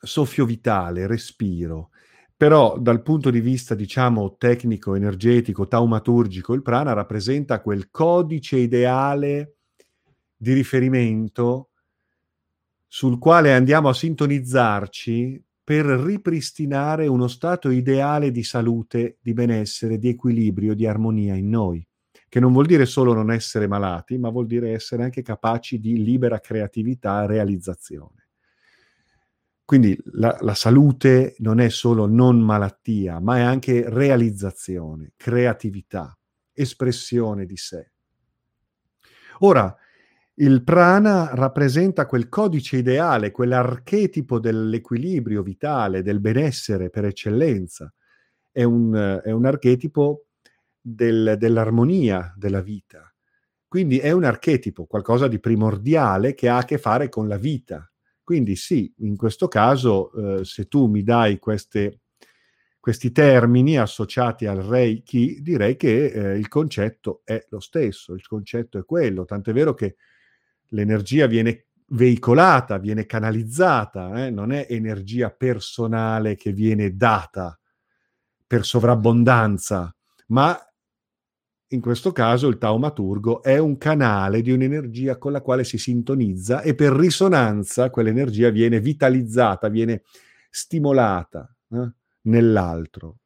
soffio 0.00 0.46
vitale, 0.46 1.06
respiro. 1.06 1.90
Però 2.34 2.78
dal 2.78 3.02
punto 3.02 3.28
di 3.28 3.40
vista, 3.40 3.74
diciamo, 3.74 4.36
tecnico, 4.36 4.94
energetico, 4.94 5.68
taumaturgico, 5.68 6.54
il 6.54 6.62
prana 6.62 6.94
rappresenta 6.94 7.60
quel 7.60 7.90
codice 7.90 8.56
ideale 8.56 9.56
di 10.34 10.54
riferimento 10.54 11.71
sul 12.94 13.18
quale 13.18 13.54
andiamo 13.54 13.88
a 13.88 13.94
sintonizzarci 13.94 15.42
per 15.64 15.86
ripristinare 15.86 17.06
uno 17.06 17.26
stato 17.26 17.70
ideale 17.70 18.30
di 18.30 18.42
salute, 18.42 19.16
di 19.22 19.32
benessere, 19.32 19.96
di 19.96 20.10
equilibrio, 20.10 20.74
di 20.74 20.86
armonia 20.86 21.34
in 21.34 21.48
noi, 21.48 21.82
che 22.28 22.38
non 22.38 22.52
vuol 22.52 22.66
dire 22.66 22.84
solo 22.84 23.14
non 23.14 23.30
essere 23.30 23.66
malati, 23.66 24.18
ma 24.18 24.28
vuol 24.28 24.44
dire 24.44 24.72
essere 24.72 25.04
anche 25.04 25.22
capaci 25.22 25.80
di 25.80 26.04
libera 26.04 26.38
creatività 26.38 27.22
e 27.22 27.28
realizzazione. 27.28 28.28
Quindi 29.64 29.98
la, 30.10 30.36
la 30.42 30.54
salute 30.54 31.34
non 31.38 31.60
è 31.60 31.70
solo 31.70 32.04
non 32.04 32.40
malattia, 32.40 33.20
ma 33.20 33.38
è 33.38 33.40
anche 33.40 33.88
realizzazione, 33.88 35.14
creatività, 35.16 36.14
espressione 36.52 37.46
di 37.46 37.56
sé. 37.56 37.90
Ora, 39.38 39.74
il 40.42 40.64
prana 40.64 41.30
rappresenta 41.34 42.04
quel 42.04 42.28
codice 42.28 42.78
ideale, 42.78 43.30
quell'archetipo 43.30 44.40
dell'equilibrio 44.40 45.40
vitale, 45.40 46.02
del 46.02 46.18
benessere 46.18 46.90
per 46.90 47.04
eccellenza. 47.04 47.92
È 48.50 48.64
un, 48.64 49.20
è 49.24 49.30
un 49.30 49.46
archetipo 49.46 50.26
del, 50.80 51.36
dell'armonia 51.38 52.34
della 52.36 52.60
vita. 52.60 53.08
Quindi 53.68 53.98
è 54.00 54.10
un 54.10 54.24
archetipo, 54.24 54.84
qualcosa 54.84 55.28
di 55.28 55.38
primordiale 55.38 56.34
che 56.34 56.48
ha 56.48 56.58
a 56.58 56.64
che 56.64 56.76
fare 56.76 57.08
con 57.08 57.28
la 57.28 57.38
vita. 57.38 57.88
Quindi 58.24 58.56
sì, 58.56 58.92
in 58.98 59.16
questo 59.16 59.46
caso, 59.46 60.12
eh, 60.12 60.44
se 60.44 60.66
tu 60.66 60.88
mi 60.88 61.04
dai 61.04 61.38
queste, 61.38 62.00
questi 62.80 63.12
termini 63.12 63.78
associati 63.78 64.46
al 64.46 64.58
Reiki, 64.58 65.40
direi 65.40 65.76
che 65.76 66.06
eh, 66.06 66.36
il 66.36 66.48
concetto 66.48 67.22
è 67.24 67.46
lo 67.50 67.60
stesso, 67.60 68.12
il 68.12 68.26
concetto 68.26 68.76
è 68.78 68.84
quello, 68.84 69.24
tant'è 69.24 69.52
vero 69.52 69.72
che 69.72 69.96
l'energia 70.72 71.26
viene 71.26 71.66
veicolata, 71.92 72.78
viene 72.78 73.06
canalizzata, 73.06 74.26
eh? 74.26 74.30
non 74.30 74.52
è 74.52 74.66
energia 74.68 75.30
personale 75.30 76.36
che 76.36 76.52
viene 76.52 76.96
data 76.96 77.58
per 78.46 78.64
sovrabbondanza, 78.64 79.94
ma 80.28 80.58
in 81.68 81.80
questo 81.80 82.12
caso 82.12 82.48
il 82.48 82.58
taumaturgo 82.58 83.42
è 83.42 83.56
un 83.58 83.78
canale 83.78 84.42
di 84.42 84.50
un'energia 84.50 85.16
con 85.16 85.32
la 85.32 85.40
quale 85.40 85.64
si 85.64 85.78
sintonizza 85.78 86.60
e 86.60 86.74
per 86.74 86.92
risonanza 86.92 87.88
quell'energia 87.88 88.50
viene 88.50 88.78
vitalizzata, 88.80 89.68
viene 89.68 90.02
stimolata 90.50 91.54
eh? 91.70 91.90
nell'altro. 92.22 93.21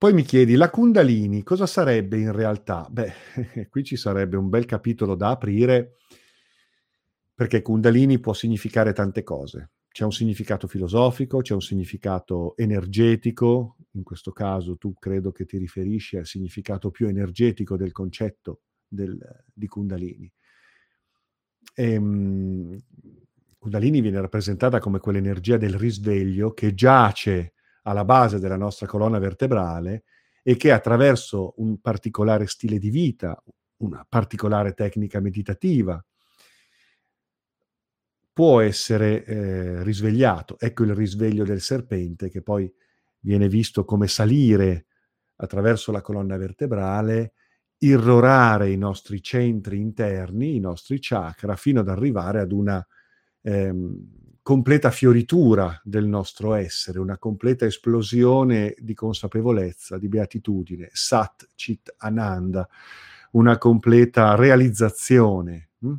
Poi 0.00 0.14
mi 0.14 0.22
chiedi, 0.22 0.54
la 0.54 0.70
Kundalini 0.70 1.42
cosa 1.42 1.66
sarebbe 1.66 2.16
in 2.16 2.32
realtà? 2.32 2.88
Beh, 2.88 3.12
qui 3.68 3.84
ci 3.84 3.96
sarebbe 3.96 4.38
un 4.38 4.48
bel 4.48 4.64
capitolo 4.64 5.14
da 5.14 5.28
aprire 5.28 5.96
perché 7.34 7.60
Kundalini 7.60 8.18
può 8.18 8.32
significare 8.32 8.94
tante 8.94 9.22
cose. 9.22 9.72
C'è 9.90 10.04
un 10.04 10.12
significato 10.12 10.66
filosofico, 10.68 11.42
c'è 11.42 11.52
un 11.52 11.60
significato 11.60 12.56
energetico, 12.56 13.76
in 13.90 14.02
questo 14.02 14.32
caso 14.32 14.78
tu 14.78 14.94
credo 14.94 15.32
che 15.32 15.44
ti 15.44 15.58
riferisci 15.58 16.16
al 16.16 16.24
significato 16.24 16.90
più 16.90 17.06
energetico 17.06 17.76
del 17.76 17.92
concetto 17.92 18.62
del, 18.88 19.18
di 19.52 19.66
Kundalini. 19.66 20.32
E, 21.74 21.96
um, 21.98 22.74
Kundalini 23.58 24.00
viene 24.00 24.22
rappresentata 24.22 24.78
come 24.78 24.98
quell'energia 24.98 25.58
del 25.58 25.74
risveglio 25.74 26.54
che 26.54 26.72
giace 26.72 27.52
alla 27.82 28.04
base 28.04 28.38
della 28.38 28.56
nostra 28.56 28.86
colonna 28.86 29.18
vertebrale 29.18 30.04
e 30.42 30.56
che 30.56 30.72
attraverso 30.72 31.54
un 31.58 31.80
particolare 31.80 32.46
stile 32.46 32.78
di 32.78 32.90
vita, 32.90 33.42
una 33.78 34.04
particolare 34.08 34.74
tecnica 34.74 35.20
meditativa, 35.20 36.02
può 38.32 38.60
essere 38.60 39.24
eh, 39.24 39.82
risvegliato. 39.82 40.56
Ecco 40.58 40.84
il 40.84 40.94
risveglio 40.94 41.44
del 41.44 41.60
serpente 41.60 42.30
che 42.30 42.42
poi 42.42 42.72
viene 43.20 43.48
visto 43.48 43.84
come 43.84 44.08
salire 44.08 44.86
attraverso 45.36 45.92
la 45.92 46.00
colonna 46.00 46.36
vertebrale, 46.36 47.32
irrorare 47.78 48.70
i 48.70 48.76
nostri 48.76 49.22
centri 49.22 49.78
interni, 49.78 50.56
i 50.56 50.60
nostri 50.60 50.98
chakra, 51.00 51.56
fino 51.56 51.80
ad 51.80 51.88
arrivare 51.88 52.40
ad 52.40 52.52
una 52.52 52.86
ehm, 53.42 54.19
completa 54.50 54.90
fioritura 54.90 55.80
del 55.84 56.06
nostro 56.06 56.54
essere, 56.54 56.98
una 56.98 57.18
completa 57.18 57.66
esplosione 57.66 58.74
di 58.80 58.94
consapevolezza, 58.94 59.96
di 59.96 60.08
beatitudine, 60.08 60.88
Sat 60.90 61.50
Chit 61.54 61.94
Ananda, 61.98 62.68
una 63.30 63.58
completa 63.58 64.34
realizzazione. 64.34 65.68
Hm? 65.78 65.94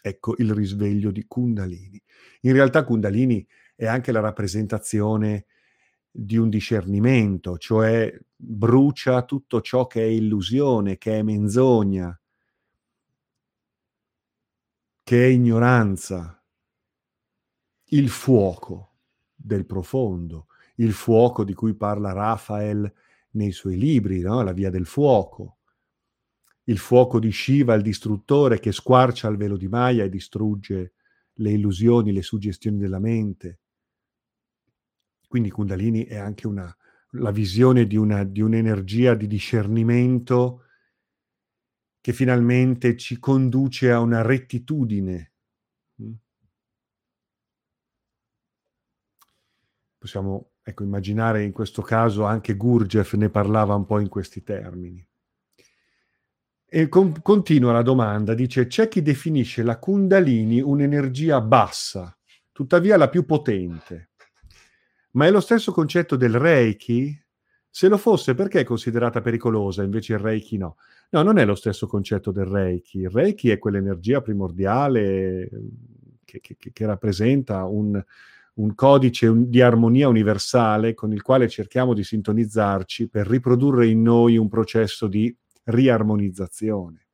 Ecco 0.00 0.34
il 0.38 0.54
risveglio 0.54 1.10
di 1.10 1.24
Kundalini. 1.26 2.00
In 2.42 2.52
realtà 2.52 2.84
Kundalini 2.84 3.44
è 3.74 3.86
anche 3.86 4.12
la 4.12 4.20
rappresentazione 4.20 5.46
di 6.08 6.36
un 6.36 6.48
discernimento, 6.48 7.58
cioè 7.58 8.16
brucia 8.36 9.24
tutto 9.24 9.60
ciò 9.60 9.88
che 9.88 10.02
è 10.02 10.06
illusione, 10.06 10.98
che 10.98 11.18
è 11.18 11.22
menzogna, 11.22 12.16
che 15.02 15.24
è 15.24 15.26
ignoranza, 15.26 16.36
il 17.90 18.08
fuoco 18.08 18.94
del 19.34 19.66
profondo, 19.66 20.46
il 20.76 20.92
fuoco 20.92 21.44
di 21.44 21.54
cui 21.54 21.74
parla 21.74 22.12
Raphael 22.12 22.92
nei 23.32 23.52
suoi 23.52 23.76
libri, 23.76 24.20
no? 24.20 24.42
la 24.42 24.52
via 24.52 24.70
del 24.70 24.86
fuoco, 24.86 25.58
il 26.64 26.78
fuoco 26.78 27.20
di 27.20 27.30
Shiva, 27.30 27.74
il 27.74 27.82
distruttore, 27.82 28.58
che 28.58 28.72
squarcia 28.72 29.28
il 29.28 29.36
velo 29.36 29.56
di 29.56 29.68
Maya 29.68 30.04
e 30.04 30.08
distrugge 30.08 30.94
le 31.34 31.52
illusioni, 31.52 32.12
le 32.12 32.22
suggestioni 32.22 32.78
della 32.78 32.98
mente. 32.98 33.60
Quindi 35.28 35.50
Kundalini 35.50 36.04
è 36.06 36.16
anche 36.16 36.46
una, 36.46 36.74
la 37.10 37.30
visione 37.30 37.86
di, 37.86 37.96
una, 37.96 38.24
di 38.24 38.40
un'energia 38.40 39.14
di 39.14 39.26
discernimento 39.26 40.62
che 42.00 42.12
finalmente 42.12 42.96
ci 42.96 43.18
conduce 43.18 43.90
a 43.90 44.00
una 44.00 44.22
rettitudine 44.22 45.32
possiamo 50.06 50.52
ecco, 50.62 50.84
immaginare 50.84 51.42
in 51.42 51.50
questo 51.50 51.82
caso 51.82 52.24
anche 52.24 52.56
Gurdjieff 52.56 53.14
ne 53.14 53.28
parlava 53.28 53.74
un 53.74 53.84
po' 53.84 53.98
in 53.98 54.08
questi 54.08 54.44
termini. 54.44 55.04
E 56.64 56.88
con, 56.88 57.20
continua 57.22 57.72
la 57.72 57.82
domanda, 57.82 58.32
dice 58.32 58.68
c'è 58.68 58.86
chi 58.86 59.02
definisce 59.02 59.64
la 59.64 59.78
Kundalini 59.78 60.60
un'energia 60.60 61.40
bassa, 61.40 62.16
tuttavia 62.52 62.96
la 62.96 63.08
più 63.08 63.24
potente. 63.24 64.10
Ma 65.12 65.26
è 65.26 65.30
lo 65.30 65.40
stesso 65.40 65.72
concetto 65.72 66.14
del 66.14 66.38
Reiki? 66.38 67.24
Se 67.68 67.88
lo 67.88 67.96
fosse, 67.96 68.34
perché 68.34 68.60
è 68.60 68.64
considerata 68.64 69.20
pericolosa, 69.20 69.82
invece 69.82 70.12
il 70.12 70.20
Reiki 70.20 70.56
no? 70.56 70.76
No, 71.10 71.22
non 71.22 71.38
è 71.38 71.44
lo 71.44 71.54
stesso 71.54 71.86
concetto 71.86 72.30
del 72.30 72.46
Reiki. 72.46 73.00
Il 73.00 73.10
Reiki 73.10 73.50
è 73.50 73.58
quell'energia 73.58 74.20
primordiale 74.20 75.48
che, 76.24 76.40
che, 76.40 76.56
che 76.56 76.86
rappresenta 76.86 77.64
un, 77.64 78.02
un 78.56 78.74
codice 78.74 79.30
di 79.34 79.60
armonia 79.60 80.08
universale 80.08 80.94
con 80.94 81.12
il 81.12 81.22
quale 81.22 81.48
cerchiamo 81.48 81.94
di 81.94 82.04
sintonizzarci 82.04 83.08
per 83.08 83.26
riprodurre 83.26 83.86
in 83.86 84.02
noi 84.02 84.36
un 84.36 84.48
processo 84.48 85.06
di 85.08 85.34
riarmonizzazione 85.64 87.06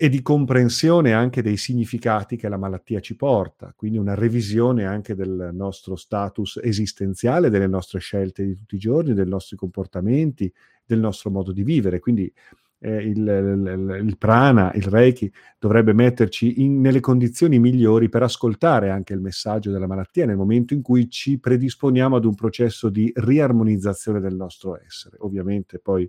e 0.00 0.08
di 0.08 0.22
comprensione 0.22 1.12
anche 1.12 1.42
dei 1.42 1.56
significati 1.56 2.36
che 2.36 2.48
la 2.48 2.56
malattia 2.56 3.00
ci 3.00 3.16
porta, 3.16 3.72
quindi 3.74 3.98
una 3.98 4.14
revisione 4.14 4.84
anche 4.86 5.16
del 5.16 5.50
nostro 5.52 5.96
status 5.96 6.60
esistenziale, 6.62 7.50
delle 7.50 7.66
nostre 7.66 7.98
scelte 7.98 8.44
di 8.44 8.56
tutti 8.56 8.76
i 8.76 8.78
giorni, 8.78 9.12
dei 9.12 9.26
nostri 9.26 9.56
comportamenti, 9.56 10.52
del 10.84 11.00
nostro 11.00 11.30
modo 11.30 11.50
di 11.50 11.64
vivere. 11.64 11.98
Quindi 11.98 12.32
eh, 12.80 12.96
il, 12.96 13.18
il, 13.18 14.04
il, 14.06 14.18
prana, 14.18 14.72
il 14.74 14.84
reiki, 14.84 15.32
dovrebbe 15.58 15.92
metterci 15.92 16.62
in, 16.62 16.80
nelle 16.80 17.00
condizioni 17.00 17.58
migliori 17.58 18.08
per 18.08 18.22
ascoltare 18.22 18.90
anche 18.90 19.12
il 19.12 19.20
messaggio 19.20 19.70
della 19.70 19.86
malattia 19.86 20.26
nel 20.26 20.36
momento 20.36 20.74
in 20.74 20.82
cui 20.82 21.08
ci 21.10 21.38
predisponiamo 21.38 22.16
ad 22.16 22.24
un 22.24 22.34
processo 22.34 22.88
di 22.88 23.12
riarmonizzazione 23.14 24.20
del 24.20 24.36
nostro 24.36 24.78
essere. 24.80 25.16
Ovviamente 25.20 25.78
poi 25.78 26.08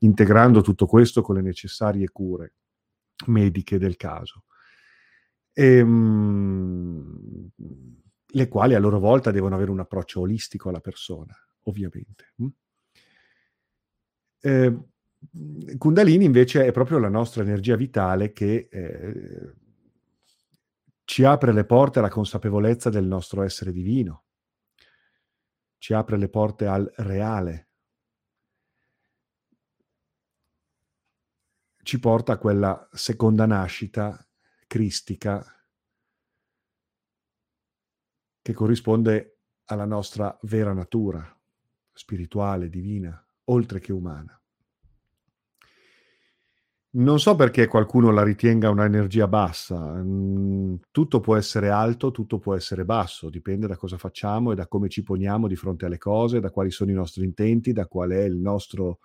integrando 0.00 0.60
tutto 0.60 0.86
questo 0.86 1.22
con 1.22 1.36
le 1.36 1.42
necessarie 1.42 2.08
cure 2.08 2.54
mediche 3.26 3.78
del 3.78 3.96
caso. 3.96 4.44
ehm, 5.54 7.50
le 8.32 8.48
quali 8.48 8.74
a 8.74 8.78
loro 8.78 8.98
volta 8.98 9.30
devono 9.30 9.54
avere 9.54 9.70
un 9.70 9.80
approccio 9.80 10.20
olistico 10.20 10.68
alla 10.68 10.80
persona, 10.80 11.34
ovviamente. 11.64 12.34
Eh, 14.40 14.78
Kundalini 15.78 16.24
invece 16.24 16.64
è 16.64 16.72
proprio 16.72 16.98
la 16.98 17.08
nostra 17.08 17.42
energia 17.42 17.74
vitale 17.74 18.32
che 18.32 18.68
eh, 18.70 19.54
ci 21.04 21.24
apre 21.24 21.52
le 21.52 21.64
porte 21.64 21.98
alla 21.98 22.08
consapevolezza 22.08 22.88
del 22.90 23.04
nostro 23.04 23.42
essere 23.42 23.72
divino, 23.72 24.24
ci 25.78 25.92
apre 25.92 26.16
le 26.18 26.28
porte 26.28 26.66
al 26.66 26.90
reale, 26.96 27.68
ci 31.82 31.98
porta 31.98 32.32
a 32.32 32.38
quella 32.38 32.88
seconda 32.92 33.46
nascita 33.46 34.22
cristica 34.66 35.44
che 38.42 38.52
corrisponde 38.52 39.38
alla 39.64 39.86
nostra 39.86 40.38
vera 40.42 40.72
natura, 40.72 41.26
spirituale, 41.92 42.68
divina, 42.68 43.26
oltre 43.44 43.80
che 43.80 43.92
umana. 43.92 44.37
Non 46.90 47.20
so 47.20 47.34
perché 47.34 47.66
qualcuno 47.66 48.10
la 48.10 48.22
ritenga 48.22 48.70
un'energia 48.70 49.28
bassa. 49.28 49.78
Mm, 50.02 50.76
tutto 50.90 51.20
può 51.20 51.36
essere 51.36 51.68
alto, 51.68 52.10
tutto 52.10 52.38
può 52.38 52.54
essere 52.54 52.86
basso, 52.86 53.28
dipende 53.28 53.66
da 53.66 53.76
cosa 53.76 53.98
facciamo 53.98 54.52
e 54.52 54.54
da 54.54 54.66
come 54.66 54.88
ci 54.88 55.02
poniamo 55.02 55.48
di 55.48 55.56
fronte 55.56 55.84
alle 55.84 55.98
cose, 55.98 56.40
da 56.40 56.50
quali 56.50 56.70
sono 56.70 56.90
i 56.90 56.94
nostri 56.94 57.24
intenti, 57.24 57.72
da 57.72 57.86
qual 57.86 58.10
è 58.10 58.22
il 58.22 58.36
nostro 58.36 59.00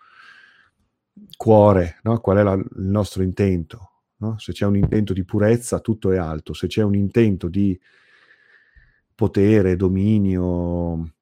cuore, 1.36 2.00
no? 2.04 2.20
qual 2.22 2.38
è 2.38 2.44
la, 2.44 2.54
il 2.54 2.68
nostro 2.88 3.22
intento. 3.22 3.90
No? 4.18 4.38
Se 4.40 4.54
c'è 4.54 4.66
un 4.66 4.78
intento 4.78 5.12
di 5.12 5.26
purezza, 5.26 5.80
tutto 5.82 6.12
è 6.12 6.18
alto. 6.18 6.54
Se 6.54 6.68
c'è 6.68 6.84
un 6.84 6.96
intento 6.96 7.50
di 7.50 7.78
potere, 9.14 9.76
dominio, 9.76 11.16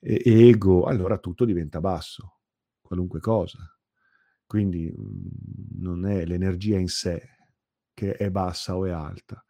ego, 0.00 0.84
allora 0.84 1.18
tutto 1.18 1.44
diventa 1.44 1.80
basso, 1.80 2.38
qualunque 2.80 3.20
cosa. 3.20 3.75
Quindi 4.46 4.92
mhmm, 4.96 5.80
non 5.80 6.06
è 6.06 6.24
l'energia 6.24 6.78
in 6.78 6.88
sé 6.88 7.22
che 7.94 8.14
è 8.14 8.30
bassa 8.30 8.76
o 8.76 8.86
è 8.86 8.90
alta. 8.90 9.42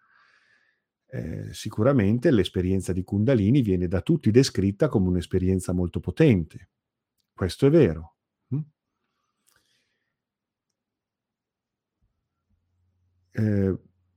Eh, 1.08 1.52
sicuramente 1.52 2.30
l'esperienza 2.30 2.92
di 2.92 3.04
Kundalini 3.04 3.62
viene 3.62 3.86
da 3.88 4.00
tutti 4.02 4.30
descritta 4.30 4.88
come 4.88 5.08
un'esperienza 5.08 5.72
molto 5.72 6.00
potente. 6.00 6.70
Questo 7.32 7.66
è 7.66 7.70
vero. 7.70 8.16
Hm? 8.48 8.60
Eh, 13.34 13.76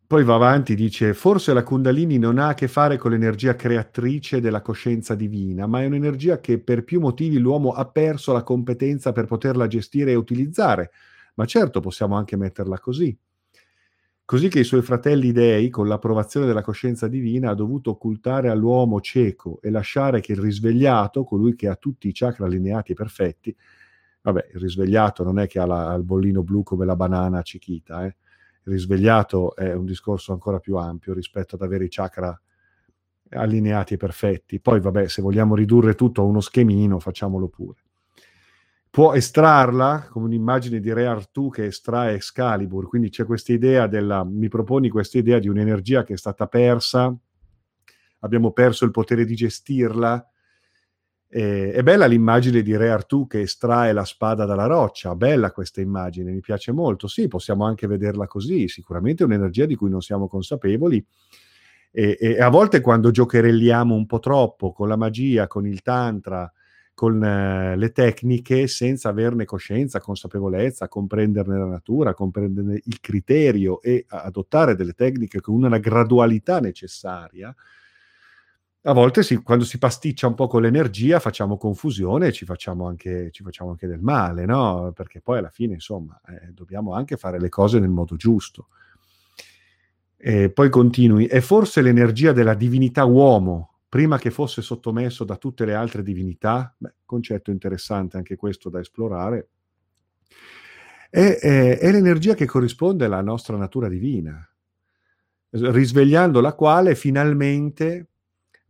poi 0.10 0.24
va 0.24 0.34
avanti, 0.34 0.74
dice, 0.74 1.14
forse 1.14 1.54
la 1.54 1.62
Kundalini 1.62 2.18
non 2.18 2.40
ha 2.40 2.48
a 2.50 2.54
che 2.56 2.68
fare 2.68 2.98
con 2.98 3.12
l'energia 3.12 3.56
creatrice 3.56 4.42
della 4.42 4.62
coscienza 4.62 5.14
divina, 5.14 5.68
ma 5.68 5.82
è 5.84 5.86
un'energia 5.86 6.40
che 6.40 6.58
per 6.60 6.84
più 6.84 7.00
motivi 7.00 7.38
l'uomo 7.38 7.74
ha 7.74 7.86
perso 7.88 8.34
la 8.34 8.42
competenza 8.42 9.12
per 9.12 9.26
poterla 9.26 9.68
gestire 9.68 10.10
e 10.12 10.16
utilizzare. 10.16 10.90
Ma 11.36 11.46
certo 11.46 11.80
possiamo 11.80 12.16
anche 12.16 12.36
metterla 12.38 12.80
così. 12.80 13.16
Così 14.26 14.48
che 14.48 14.60
i 14.60 14.64
suoi 14.64 14.82
fratelli 14.84 15.32
dei, 15.32 15.70
con 15.70 15.88
l'approvazione 15.88 16.46
della 16.46 16.62
coscienza 16.62 17.08
divina, 17.08 17.50
ha 17.52 17.56
dovuto 17.56 17.92
occultare 17.92 18.50
all'uomo 18.50 19.02
cieco 19.02 19.60
e 19.62 19.72
lasciare 19.72 20.22
che 20.22 20.34
il 20.34 20.40
risvegliato, 20.40 21.24
colui 21.24 21.56
che 21.56 21.68
ha 21.68 21.76
tutti 21.76 22.08
i 22.08 22.14
chakra 22.14 22.46
allineati 22.46 22.92
e 22.92 22.96
perfetti, 22.96 23.56
vabbè, 24.22 24.50
il 24.54 24.60
risvegliato 24.60 25.24
non 25.24 25.40
è 25.40 25.48
che 25.48 25.60
ha 25.60 25.66
la, 25.66 25.94
il 25.96 26.04
bollino 26.04 26.44
blu 26.44 26.62
come 26.64 26.86
la 26.86 26.96
banana 26.96 27.42
cichita, 27.42 28.06
eh, 28.06 28.16
risvegliato 28.70 29.56
è 29.56 29.74
un 29.74 29.86
discorso 29.86 30.32
ancora 30.32 30.60
più 30.60 30.78
ampio 30.78 31.14
rispetto 31.14 31.56
ad 31.56 31.62
avere 31.62 31.86
i 31.86 31.90
chakra 31.90 32.40
allineati 33.32 33.96
e 33.96 33.98
perfetti. 33.98 34.60
Poi, 34.60 34.80
vabbè, 34.80 35.08
se 35.08 35.22
vogliamo 35.22 35.56
ridurre 35.56 35.96
tutto 35.96 36.22
a 36.22 36.26
uno 36.26 36.40
schemino, 36.40 37.00
facciamolo 37.00 37.48
pure. 37.48 37.84
Può 38.92 39.14
estrarla 39.14 40.08
come 40.10 40.26
un'immagine 40.26 40.80
di 40.80 40.92
Re 40.92 41.06
Artù 41.06 41.50
che 41.50 41.66
estrae 41.66 42.16
Excalibur, 42.16 42.88
quindi 42.88 43.10
c'è 43.10 43.24
questa 43.24 43.54
idea 43.54 43.86
della, 43.86 44.24
mi 44.24 44.48
proponi 44.48 44.90
questa 44.90 45.20
idea 45.20 45.38
di 45.38 45.48
un'energia 45.48 46.04
che 46.04 46.14
è 46.14 46.18
stata 46.18 46.48
persa, 46.48 47.16
abbiamo 48.22 48.52
perso 48.52 48.86
il 48.86 48.92
potere 48.92 49.26
di 49.26 49.36
gestirla, 49.36 50.28
eh, 51.32 51.72
è 51.72 51.84
bella 51.84 52.08
l'immagine 52.08 52.64
di 52.64 52.76
Re 52.76 52.90
Artù 52.90 53.28
che 53.28 53.42
estrae 53.42 53.94
la 53.94 54.04
spada 54.04 54.46
dalla 54.46 54.66
roccia, 54.66 55.16
bella 55.16 55.52
questa 55.52 55.80
immagine, 55.80 56.32
mi 56.32 56.40
piace 56.40 56.72
molto. 56.72 57.08
Sì, 57.08 57.28
possiamo 57.28 57.66
anche 57.66 57.86
vederla 57.86 58.26
così, 58.26 58.68
sicuramente 58.68 59.24
è 59.24 59.26
un'energia 59.28 59.66
di 59.66 59.76
cui 59.76 59.90
non 59.90 60.02
siamo 60.02 60.28
consapevoli. 60.28 61.06
E, 61.92 62.18
e 62.20 62.42
a 62.42 62.50
volte 62.50 62.82
quando 62.82 63.12
giocherelliamo 63.12 63.94
un 63.94 64.06
po' 64.06 64.20
troppo 64.20 64.72
con 64.72 64.88
la 64.88 64.96
magia, 64.96 65.48
con 65.48 65.68
il 65.68 65.82
tantra, 65.82 66.52
con 67.00 67.24
eh, 67.24 67.78
le 67.78 67.92
tecniche, 67.92 68.68
senza 68.68 69.10
averne 69.10 69.46
coscienza, 69.46 70.00
consapevolezza, 70.00 70.88
comprenderne 70.88 71.58
la 71.58 71.66
natura, 71.66 72.14
comprenderne 72.14 72.82
il 72.84 73.00
criterio 73.00 73.82
e 73.82 74.04
adottare 74.08 74.76
delle 74.76 74.94
tecniche 74.94 75.40
con 75.42 75.64
una 75.64 75.78
gradualità 75.78 76.60
necessaria, 76.60 77.56
a 78.84 78.94
volte 78.94 79.24
si, 79.24 79.38
quando 79.38 79.66
si 79.66 79.78
pasticcia 79.78 80.28
un 80.28 80.36
po' 80.36 80.48
con 80.48 80.62
l'energia 80.62 81.20
facciamo 81.20 81.58
confusione 81.58 82.28
e 82.28 82.32
ci 82.32 82.46
facciamo 82.46 82.88
anche, 82.88 83.30
ci 83.32 83.44
facciamo 83.44 83.72
anche 83.72 83.88
del 83.88 84.00
male, 84.00 84.46
no? 84.46 84.94
Perché 84.96 85.20
poi 85.20 85.40
alla 85.40 85.50
fine, 85.50 85.74
insomma, 85.74 86.20
eh, 86.28 86.52
dobbiamo 86.54 86.94
anche 86.94 87.18
fare 87.18 87.40
le 87.40 87.50
cose 87.50 87.80
nel 87.80 87.90
modo 87.90 88.16
giusto. 88.16 88.68
E 90.16 90.50
poi 90.52 90.70
continui, 90.70 91.26
è 91.28 91.42
forse 91.42 91.82
l'energia 91.82 92.32
della 92.32 92.54
divinità 92.54 93.04
uomo, 93.04 93.80
prima 93.90 94.18
che 94.18 94.32
fosse 94.32 94.62
sottomesso 94.62 95.24
da 95.24 95.36
tutte 95.36 95.66
le 95.66 95.74
altre 95.74 96.04
divinità, 96.04 96.74
beh, 96.78 96.96
concetto 97.06 97.52
interessante 97.52 98.18
anche 98.18 98.36
questo 98.36 98.70
da 98.70 98.80
esplorare, 98.80 99.50
è, 101.10 101.38
è, 101.40 101.80
è 101.80 101.92
l'energia 101.92 102.34
che 102.34 102.46
corrisponde 102.46 103.06
alla 103.06 103.22
nostra 103.22 103.58
natura 103.58 103.90
divina, 103.90 104.48
risvegliando 105.50 106.40
la 106.40 106.54
quale 106.54 106.96
finalmente 106.96 108.09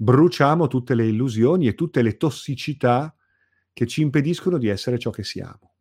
bruciamo 0.01 0.67
tutte 0.67 0.95
le 0.95 1.05
illusioni 1.05 1.67
e 1.67 1.75
tutte 1.75 2.01
le 2.01 2.15
tossicità 2.15 3.13
che 3.73 3.85
ci 3.85 4.01
impediscono 4.01 4.57
di 4.57 4.69
essere 4.69 4.97
ciò 4.97 5.09
che 5.09 5.23
siamo. 5.23 5.73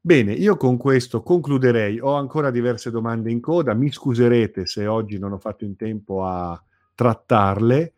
Bene, 0.00 0.32
io 0.32 0.56
con 0.56 0.76
questo 0.76 1.22
concluderei. 1.22 1.98
Ho 1.98 2.14
ancora 2.14 2.52
diverse 2.52 2.92
domande 2.92 3.32
in 3.32 3.40
coda, 3.40 3.74
mi 3.74 3.90
scuserete 3.90 4.66
se 4.66 4.86
oggi 4.86 5.18
non 5.18 5.32
ho 5.32 5.38
fatto 5.38 5.64
in 5.64 5.74
tempo 5.74 6.24
a 6.24 6.62
trattarle. 6.94 7.92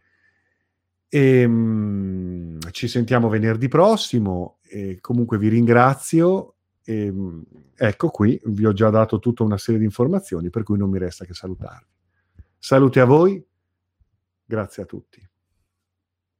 E, 1.06 1.44
um, 1.44 2.58
ci 2.70 2.88
sentiamo 2.88 3.28
venerdì 3.28 3.68
prossimo. 3.68 4.58
E 4.62 5.00
comunque 5.00 5.36
vi 5.36 5.48
ringrazio. 5.48 6.54
E, 6.82 7.08
um, 7.10 7.44
ecco 7.76 8.08
qui, 8.08 8.40
vi 8.44 8.64
ho 8.64 8.72
già 8.72 8.88
dato 8.88 9.18
tutta 9.18 9.42
una 9.42 9.58
serie 9.58 9.80
di 9.80 9.86
informazioni, 9.86 10.48
per 10.48 10.62
cui 10.62 10.78
non 10.78 10.88
mi 10.88 10.98
resta 10.98 11.26
che 11.26 11.34
salutarvi. 11.34 11.92
Salute 12.58 13.00
a 13.00 13.04
voi 13.04 13.44
Grazie 14.46 14.82
a 14.82 14.86
tutti. 14.86 15.28